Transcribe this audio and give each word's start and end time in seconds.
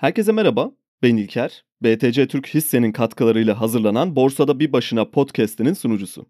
Herkese 0.00 0.32
merhaba, 0.32 0.70
ben 1.02 1.16
İlker. 1.16 1.64
BTC 1.82 2.28
Türk 2.28 2.46
Hisse'nin 2.46 2.92
katkılarıyla 2.92 3.60
hazırlanan 3.60 4.16
Borsada 4.16 4.60
Bir 4.60 4.72
Başına 4.72 5.10
podcast'inin 5.10 5.74
sunucusu. 5.74 6.26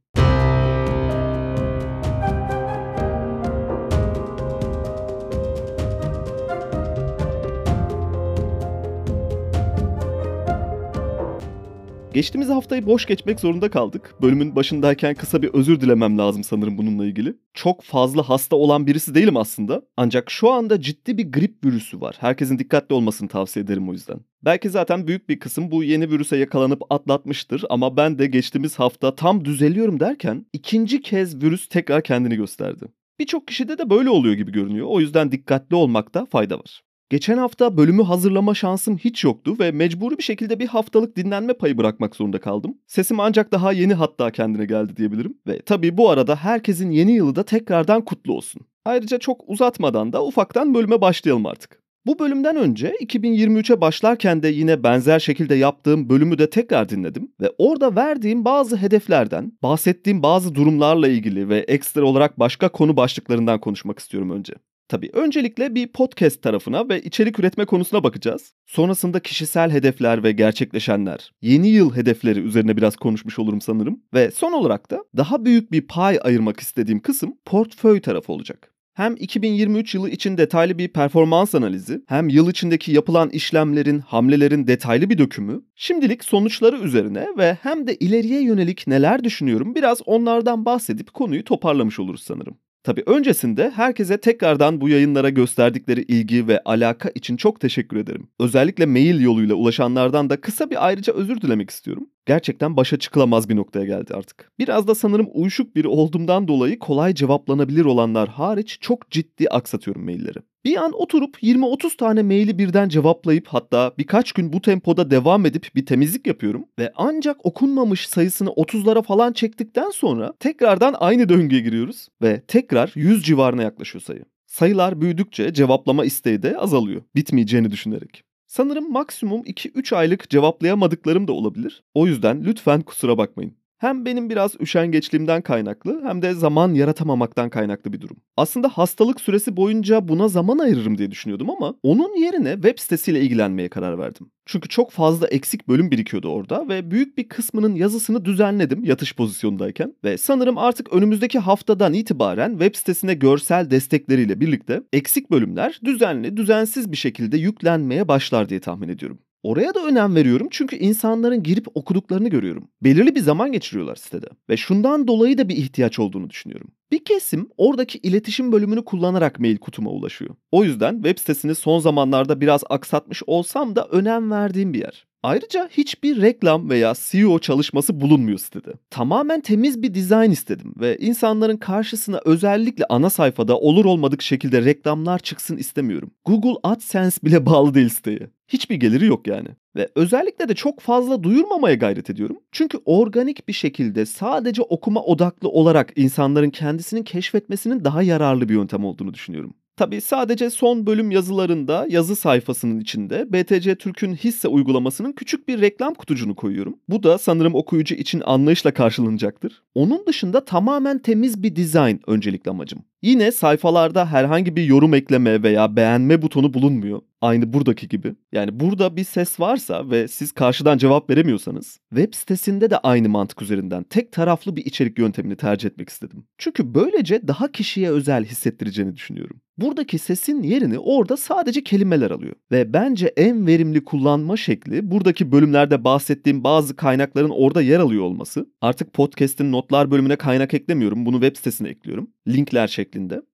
Geçtiğimiz 12.20 12.48
haftayı 12.48 12.86
boş 12.86 13.06
geçmek 13.06 13.40
zorunda 13.40 13.70
kaldık. 13.70 14.14
Bölümün 14.22 14.56
başındayken 14.56 15.14
kısa 15.14 15.42
bir 15.42 15.48
özür 15.48 15.80
dilemem 15.80 16.18
lazım 16.18 16.44
sanırım 16.44 16.78
bununla 16.78 17.06
ilgili. 17.06 17.36
Çok 17.54 17.82
fazla 17.82 18.28
hasta 18.28 18.56
olan 18.56 18.86
birisi 18.86 19.14
değilim 19.14 19.36
aslında. 19.36 19.82
Ancak 19.96 20.30
şu 20.30 20.50
anda 20.50 20.80
ciddi 20.80 21.18
bir 21.18 21.32
grip 21.32 21.64
virüsü 21.64 22.00
var. 22.00 22.16
Herkesin 22.20 22.58
dikkatli 22.58 22.94
olmasını 22.94 23.28
tavsiye 23.28 23.64
ederim 23.64 23.88
o 23.88 23.92
yüzden. 23.92 24.20
Belki 24.44 24.70
zaten 24.70 25.06
büyük 25.06 25.28
bir 25.28 25.38
kısım 25.38 25.70
bu 25.70 25.84
yeni 25.84 26.10
virüse 26.10 26.36
yakalanıp 26.36 26.82
atlatmıştır 26.90 27.64
ama 27.70 27.96
ben 27.96 28.18
de 28.18 28.26
geçtiğimiz 28.26 28.78
hafta 28.78 29.14
tam 29.14 29.44
düzeliyorum 29.44 30.00
derken 30.00 30.46
ikinci 30.52 31.02
kez 31.02 31.42
virüs 31.42 31.68
tekrar 31.68 32.02
kendini 32.02 32.36
gösterdi. 32.36 32.86
Birçok 33.18 33.48
kişide 33.48 33.78
de 33.78 33.90
böyle 33.90 34.10
oluyor 34.10 34.34
gibi 34.34 34.52
görünüyor. 34.52 34.86
O 34.90 35.00
yüzden 35.00 35.32
dikkatli 35.32 35.76
olmakta 35.76 36.26
fayda 36.26 36.58
var. 36.58 36.82
Geçen 37.10 37.38
hafta 37.38 37.76
bölümü 37.76 38.02
hazırlama 38.02 38.54
şansım 38.54 38.96
hiç 38.98 39.24
yoktu 39.24 39.56
ve 39.60 39.70
mecburi 39.72 40.18
bir 40.18 40.22
şekilde 40.22 40.58
bir 40.58 40.66
haftalık 40.66 41.16
dinlenme 41.16 41.52
payı 41.52 41.78
bırakmak 41.78 42.16
zorunda 42.16 42.40
kaldım. 42.40 42.78
Sesim 42.86 43.20
ancak 43.20 43.52
daha 43.52 43.72
yeni 43.72 43.94
hatta 43.94 44.30
kendine 44.30 44.64
geldi 44.64 44.96
diyebilirim. 44.96 45.38
Ve 45.46 45.62
tabii 45.62 45.96
bu 45.96 46.10
arada 46.10 46.36
herkesin 46.36 46.90
yeni 46.90 47.12
yılı 47.12 47.36
da 47.36 47.42
tekrardan 47.42 48.04
kutlu 48.04 48.34
olsun. 48.34 48.62
Ayrıca 48.84 49.18
çok 49.18 49.44
uzatmadan 49.46 50.12
da 50.12 50.24
ufaktan 50.24 50.74
bölüme 50.74 51.00
başlayalım 51.00 51.46
artık. 51.46 51.82
Bu 52.06 52.18
bölümden 52.18 52.56
önce 52.56 52.94
2023'e 53.00 53.80
başlarken 53.80 54.42
de 54.42 54.48
yine 54.48 54.82
benzer 54.82 55.18
şekilde 55.18 55.54
yaptığım 55.54 56.08
bölümü 56.08 56.38
de 56.38 56.50
tekrar 56.50 56.88
dinledim 56.88 57.32
ve 57.40 57.52
orada 57.58 57.96
verdiğim 57.96 58.44
bazı 58.44 58.76
hedeflerden, 58.76 59.52
bahsettiğim 59.62 60.22
bazı 60.22 60.54
durumlarla 60.54 61.08
ilgili 61.08 61.48
ve 61.48 61.58
ekstra 61.58 62.04
olarak 62.04 62.38
başka 62.38 62.68
konu 62.68 62.96
başlıklarından 62.96 63.60
konuşmak 63.60 63.98
istiyorum 63.98 64.30
önce. 64.30 64.54
Tabii 64.90 65.10
öncelikle 65.12 65.74
bir 65.74 65.86
podcast 65.86 66.42
tarafına 66.42 66.88
ve 66.88 67.02
içerik 67.02 67.38
üretme 67.38 67.64
konusuna 67.64 68.04
bakacağız. 68.04 68.54
Sonrasında 68.66 69.20
kişisel 69.20 69.70
hedefler 69.70 70.22
ve 70.22 70.32
gerçekleşenler, 70.32 71.32
yeni 71.42 71.68
yıl 71.68 71.96
hedefleri 71.96 72.40
üzerine 72.40 72.76
biraz 72.76 72.96
konuşmuş 72.96 73.38
olurum 73.38 73.60
sanırım. 73.60 74.02
Ve 74.14 74.30
son 74.30 74.52
olarak 74.52 74.90
da 74.90 75.04
daha 75.16 75.44
büyük 75.44 75.72
bir 75.72 75.86
pay 75.86 76.18
ayırmak 76.22 76.60
istediğim 76.60 77.00
kısım 77.00 77.36
portföy 77.44 78.00
tarafı 78.00 78.32
olacak. 78.32 78.72
Hem 78.94 79.16
2023 79.16 79.94
yılı 79.94 80.10
için 80.10 80.38
detaylı 80.38 80.78
bir 80.78 80.88
performans 80.88 81.54
analizi, 81.54 82.02
hem 82.06 82.28
yıl 82.28 82.50
içindeki 82.50 82.92
yapılan 82.92 83.30
işlemlerin, 83.30 83.98
hamlelerin 83.98 84.66
detaylı 84.66 85.10
bir 85.10 85.18
dökümü, 85.18 85.62
şimdilik 85.74 86.24
sonuçları 86.24 86.76
üzerine 86.78 87.26
ve 87.38 87.58
hem 87.62 87.86
de 87.86 87.96
ileriye 87.96 88.42
yönelik 88.42 88.86
neler 88.86 89.24
düşünüyorum 89.24 89.74
biraz 89.74 89.98
onlardan 90.06 90.64
bahsedip 90.64 91.14
konuyu 91.14 91.44
toparlamış 91.44 92.00
oluruz 92.00 92.22
sanırım. 92.22 92.56
Tabii 92.82 93.02
öncesinde 93.06 93.70
herkese 93.70 94.20
tekrardan 94.20 94.80
bu 94.80 94.88
yayınlara 94.88 95.30
gösterdikleri 95.30 96.02
ilgi 96.02 96.48
ve 96.48 96.60
alaka 96.64 97.08
için 97.14 97.36
çok 97.36 97.60
teşekkür 97.60 97.96
ederim. 97.96 98.28
Özellikle 98.40 98.86
mail 98.86 99.20
yoluyla 99.20 99.54
ulaşanlardan 99.54 100.30
da 100.30 100.40
kısa 100.40 100.70
bir 100.70 100.86
ayrıca 100.86 101.12
özür 101.12 101.40
dilemek 101.40 101.70
istiyorum. 101.70 102.10
Gerçekten 102.26 102.76
başa 102.76 102.96
çıkılamaz 102.96 103.48
bir 103.48 103.56
noktaya 103.56 103.84
geldi 103.84 104.14
artık. 104.14 104.50
Biraz 104.58 104.88
da 104.88 104.94
sanırım 104.94 105.28
uyuşuk 105.32 105.76
biri 105.76 105.88
olduğumdan 105.88 106.48
dolayı 106.48 106.78
kolay 106.78 107.14
cevaplanabilir 107.14 107.84
olanlar 107.84 108.28
hariç 108.28 108.78
çok 108.80 109.10
ciddi 109.10 109.48
aksatıyorum 109.48 110.04
mailleri. 110.04 110.38
Bir 110.64 110.76
an 110.76 110.92
oturup 110.92 111.42
20-30 111.42 111.96
tane 111.96 112.22
maili 112.22 112.58
birden 112.58 112.88
cevaplayıp 112.88 113.46
hatta 113.46 113.92
birkaç 113.98 114.32
gün 114.32 114.52
bu 114.52 114.60
tempoda 114.62 115.10
devam 115.10 115.46
edip 115.46 115.68
bir 115.74 115.86
temizlik 115.86 116.26
yapıyorum 116.26 116.64
ve 116.78 116.92
ancak 116.96 117.46
okunmamış 117.46 118.08
sayısını 118.08 118.48
30'lara 118.48 119.02
falan 119.02 119.32
çektikten 119.32 119.90
sonra 119.90 120.32
tekrardan 120.40 120.94
aynı 120.98 121.28
döngüye 121.28 121.60
giriyoruz 121.60 122.08
ve 122.22 122.42
tekrar 122.48 122.92
100 122.94 123.22
civarına 123.24 123.62
yaklaşıyor 123.62 124.02
sayı. 124.02 124.24
Sayılar 124.46 125.00
büyüdükçe 125.00 125.54
cevaplama 125.54 126.04
isteği 126.04 126.42
de 126.42 126.58
azalıyor 126.58 127.02
bitmeyeceğini 127.14 127.70
düşünerek. 127.70 128.29
Sanırım 128.50 128.92
maksimum 128.92 129.42
2-3 129.42 129.96
aylık 129.96 130.30
cevaplayamadıklarım 130.30 131.28
da 131.28 131.32
olabilir. 131.32 131.84
O 131.94 132.06
yüzden 132.06 132.44
lütfen 132.44 132.82
kusura 132.82 133.18
bakmayın. 133.18 133.59
Hem 133.80 134.04
benim 134.04 134.30
biraz 134.30 134.60
üşengeçliğimden 134.60 135.42
kaynaklı 135.42 136.00
hem 136.04 136.22
de 136.22 136.34
zaman 136.34 136.74
yaratamamaktan 136.74 137.50
kaynaklı 137.50 137.92
bir 137.92 138.00
durum. 138.00 138.16
Aslında 138.36 138.68
hastalık 138.68 139.20
süresi 139.20 139.56
boyunca 139.56 140.08
buna 140.08 140.28
zaman 140.28 140.58
ayırırım 140.58 140.98
diye 140.98 141.10
düşünüyordum 141.10 141.50
ama 141.50 141.74
onun 141.82 142.16
yerine 142.22 142.54
web 142.54 142.78
sitesiyle 142.78 143.20
ilgilenmeye 143.20 143.68
karar 143.68 143.98
verdim. 143.98 144.30
Çünkü 144.46 144.68
çok 144.68 144.90
fazla 144.90 145.26
eksik 145.26 145.68
bölüm 145.68 145.90
birikiyordu 145.90 146.28
orada 146.28 146.68
ve 146.68 146.90
büyük 146.90 147.18
bir 147.18 147.28
kısmının 147.28 147.74
yazısını 147.74 148.24
düzenledim 148.24 148.84
yatış 148.84 149.16
pozisyondayken 149.16 149.94
ve 150.04 150.18
sanırım 150.18 150.58
artık 150.58 150.92
önümüzdeki 150.92 151.38
haftadan 151.38 151.94
itibaren 151.94 152.50
web 152.50 152.74
sitesine 152.74 153.14
görsel 153.14 153.70
destekleriyle 153.70 154.40
birlikte 154.40 154.82
eksik 154.92 155.30
bölümler 155.30 155.80
düzenli, 155.84 156.36
düzensiz 156.36 156.92
bir 156.92 156.96
şekilde 156.96 157.36
yüklenmeye 157.36 158.08
başlar 158.08 158.48
diye 158.48 158.60
tahmin 158.60 158.88
ediyorum. 158.88 159.18
Oraya 159.42 159.74
da 159.74 159.86
önem 159.86 160.14
veriyorum 160.14 160.48
çünkü 160.50 160.76
insanların 160.76 161.42
girip 161.42 161.66
okuduklarını 161.74 162.28
görüyorum. 162.28 162.68
Belirli 162.82 163.14
bir 163.14 163.20
zaman 163.20 163.52
geçiriyorlar 163.52 163.96
sitede 163.96 164.26
ve 164.48 164.56
şundan 164.56 165.08
dolayı 165.08 165.38
da 165.38 165.48
bir 165.48 165.56
ihtiyaç 165.56 165.98
olduğunu 165.98 166.30
düşünüyorum. 166.30 166.68
Bir 166.92 167.04
kesim 167.04 167.48
oradaki 167.56 167.98
iletişim 167.98 168.52
bölümünü 168.52 168.84
kullanarak 168.84 169.40
mail 169.40 169.56
kutuma 169.56 169.90
ulaşıyor. 169.90 170.34
O 170.52 170.64
yüzden 170.64 170.94
web 170.94 171.18
sitesini 171.18 171.54
son 171.54 171.78
zamanlarda 171.78 172.40
biraz 172.40 172.62
aksatmış 172.70 173.22
olsam 173.26 173.76
da 173.76 173.86
önem 173.86 174.30
verdiğim 174.30 174.72
bir 174.72 174.80
yer. 174.80 175.09
Ayrıca 175.22 175.68
hiçbir 175.72 176.22
reklam 176.22 176.70
veya 176.70 176.94
SEO 176.94 177.38
çalışması 177.38 178.00
bulunmuyor 178.00 178.38
sitede. 178.38 178.72
Tamamen 178.90 179.40
temiz 179.40 179.82
bir 179.82 179.94
dizayn 179.94 180.30
istedim 180.30 180.74
ve 180.80 180.96
insanların 180.96 181.56
karşısına 181.56 182.20
özellikle 182.24 182.84
ana 182.88 183.10
sayfada 183.10 183.58
olur 183.58 183.84
olmadık 183.84 184.22
şekilde 184.22 184.64
reklamlar 184.64 185.18
çıksın 185.18 185.56
istemiyorum. 185.56 186.10
Google 186.24 186.60
AdSense 186.62 187.18
bile 187.24 187.46
bağlı 187.46 187.74
değil 187.74 187.88
siteye. 187.88 188.30
Hiçbir 188.48 188.76
geliri 188.76 189.06
yok 189.06 189.26
yani. 189.26 189.48
Ve 189.76 189.88
özellikle 189.94 190.48
de 190.48 190.54
çok 190.54 190.80
fazla 190.80 191.22
duyurmamaya 191.22 191.74
gayret 191.74 192.10
ediyorum. 192.10 192.36
Çünkü 192.52 192.78
organik 192.84 193.48
bir 193.48 193.52
şekilde 193.52 194.06
sadece 194.06 194.62
okuma 194.62 195.02
odaklı 195.02 195.48
olarak 195.48 195.92
insanların 195.96 196.50
kendisinin 196.50 197.02
keşfetmesinin 197.02 197.84
daha 197.84 198.02
yararlı 198.02 198.48
bir 198.48 198.54
yöntem 198.54 198.84
olduğunu 198.84 199.14
düşünüyorum. 199.14 199.54
Tabi 199.80 200.00
sadece 200.00 200.50
son 200.50 200.86
bölüm 200.86 201.10
yazılarında 201.10 201.86
yazı 201.88 202.16
sayfasının 202.16 202.80
içinde 202.80 203.32
BTC 203.32 203.74
Türk'ün 203.74 204.14
hisse 204.14 204.48
uygulamasının 204.48 205.12
küçük 205.12 205.48
bir 205.48 205.60
reklam 205.60 205.94
kutucuğunu 205.94 206.36
koyuyorum. 206.36 206.78
Bu 206.88 207.02
da 207.02 207.18
sanırım 207.18 207.54
okuyucu 207.54 207.94
için 207.94 208.22
anlayışla 208.26 208.74
karşılanacaktır. 208.74 209.62
Onun 209.74 210.06
dışında 210.06 210.44
tamamen 210.44 210.98
temiz 210.98 211.42
bir 211.42 211.56
dizayn 211.56 212.00
öncelikli 212.06 212.50
amacım. 212.50 212.84
Yine 213.02 213.32
sayfalarda 213.32 214.12
herhangi 214.12 214.56
bir 214.56 214.64
yorum 214.64 214.94
ekleme 214.94 215.42
veya 215.42 215.76
beğenme 215.76 216.22
butonu 216.22 216.54
bulunmuyor. 216.54 217.00
Aynı 217.20 217.52
buradaki 217.52 217.88
gibi. 217.88 218.14
Yani 218.32 218.60
burada 218.60 218.96
bir 218.96 219.04
ses 219.04 219.40
varsa 219.40 219.90
ve 219.90 220.08
siz 220.08 220.32
karşıdan 220.32 220.78
cevap 220.78 221.10
veremiyorsanız 221.10 221.78
web 221.94 222.14
sitesinde 222.14 222.70
de 222.70 222.78
aynı 222.78 223.08
mantık 223.08 223.42
üzerinden 223.42 223.82
tek 223.82 224.12
taraflı 224.12 224.56
bir 224.56 224.64
içerik 224.64 224.98
yöntemini 224.98 225.36
tercih 225.36 225.68
etmek 225.68 225.88
istedim. 225.88 226.24
Çünkü 226.38 226.74
böylece 226.74 227.28
daha 227.28 227.52
kişiye 227.52 227.90
özel 227.90 228.24
hissettireceğini 228.24 228.96
düşünüyorum. 228.96 229.40
Buradaki 229.58 229.98
sesin 229.98 230.42
yerini 230.42 230.78
orada 230.78 231.16
sadece 231.16 231.64
kelimeler 231.64 232.10
alıyor. 232.10 232.34
Ve 232.52 232.72
bence 232.72 233.06
en 233.16 233.46
verimli 233.46 233.84
kullanma 233.84 234.36
şekli 234.36 234.90
buradaki 234.90 235.32
bölümlerde 235.32 235.84
bahsettiğim 235.84 236.44
bazı 236.44 236.76
kaynakların 236.76 237.30
orada 237.30 237.62
yer 237.62 237.80
alıyor 237.80 238.04
olması. 238.04 238.46
Artık 238.60 238.92
podcast'in 238.92 239.52
notlar 239.52 239.90
bölümüne 239.90 240.16
kaynak 240.16 240.54
eklemiyorum. 240.54 241.06
Bunu 241.06 241.20
web 241.20 241.36
sitesine 241.36 241.68
ekliyorum. 241.68 242.10
Linkler 242.28 242.68
şeklinde. 242.68 242.89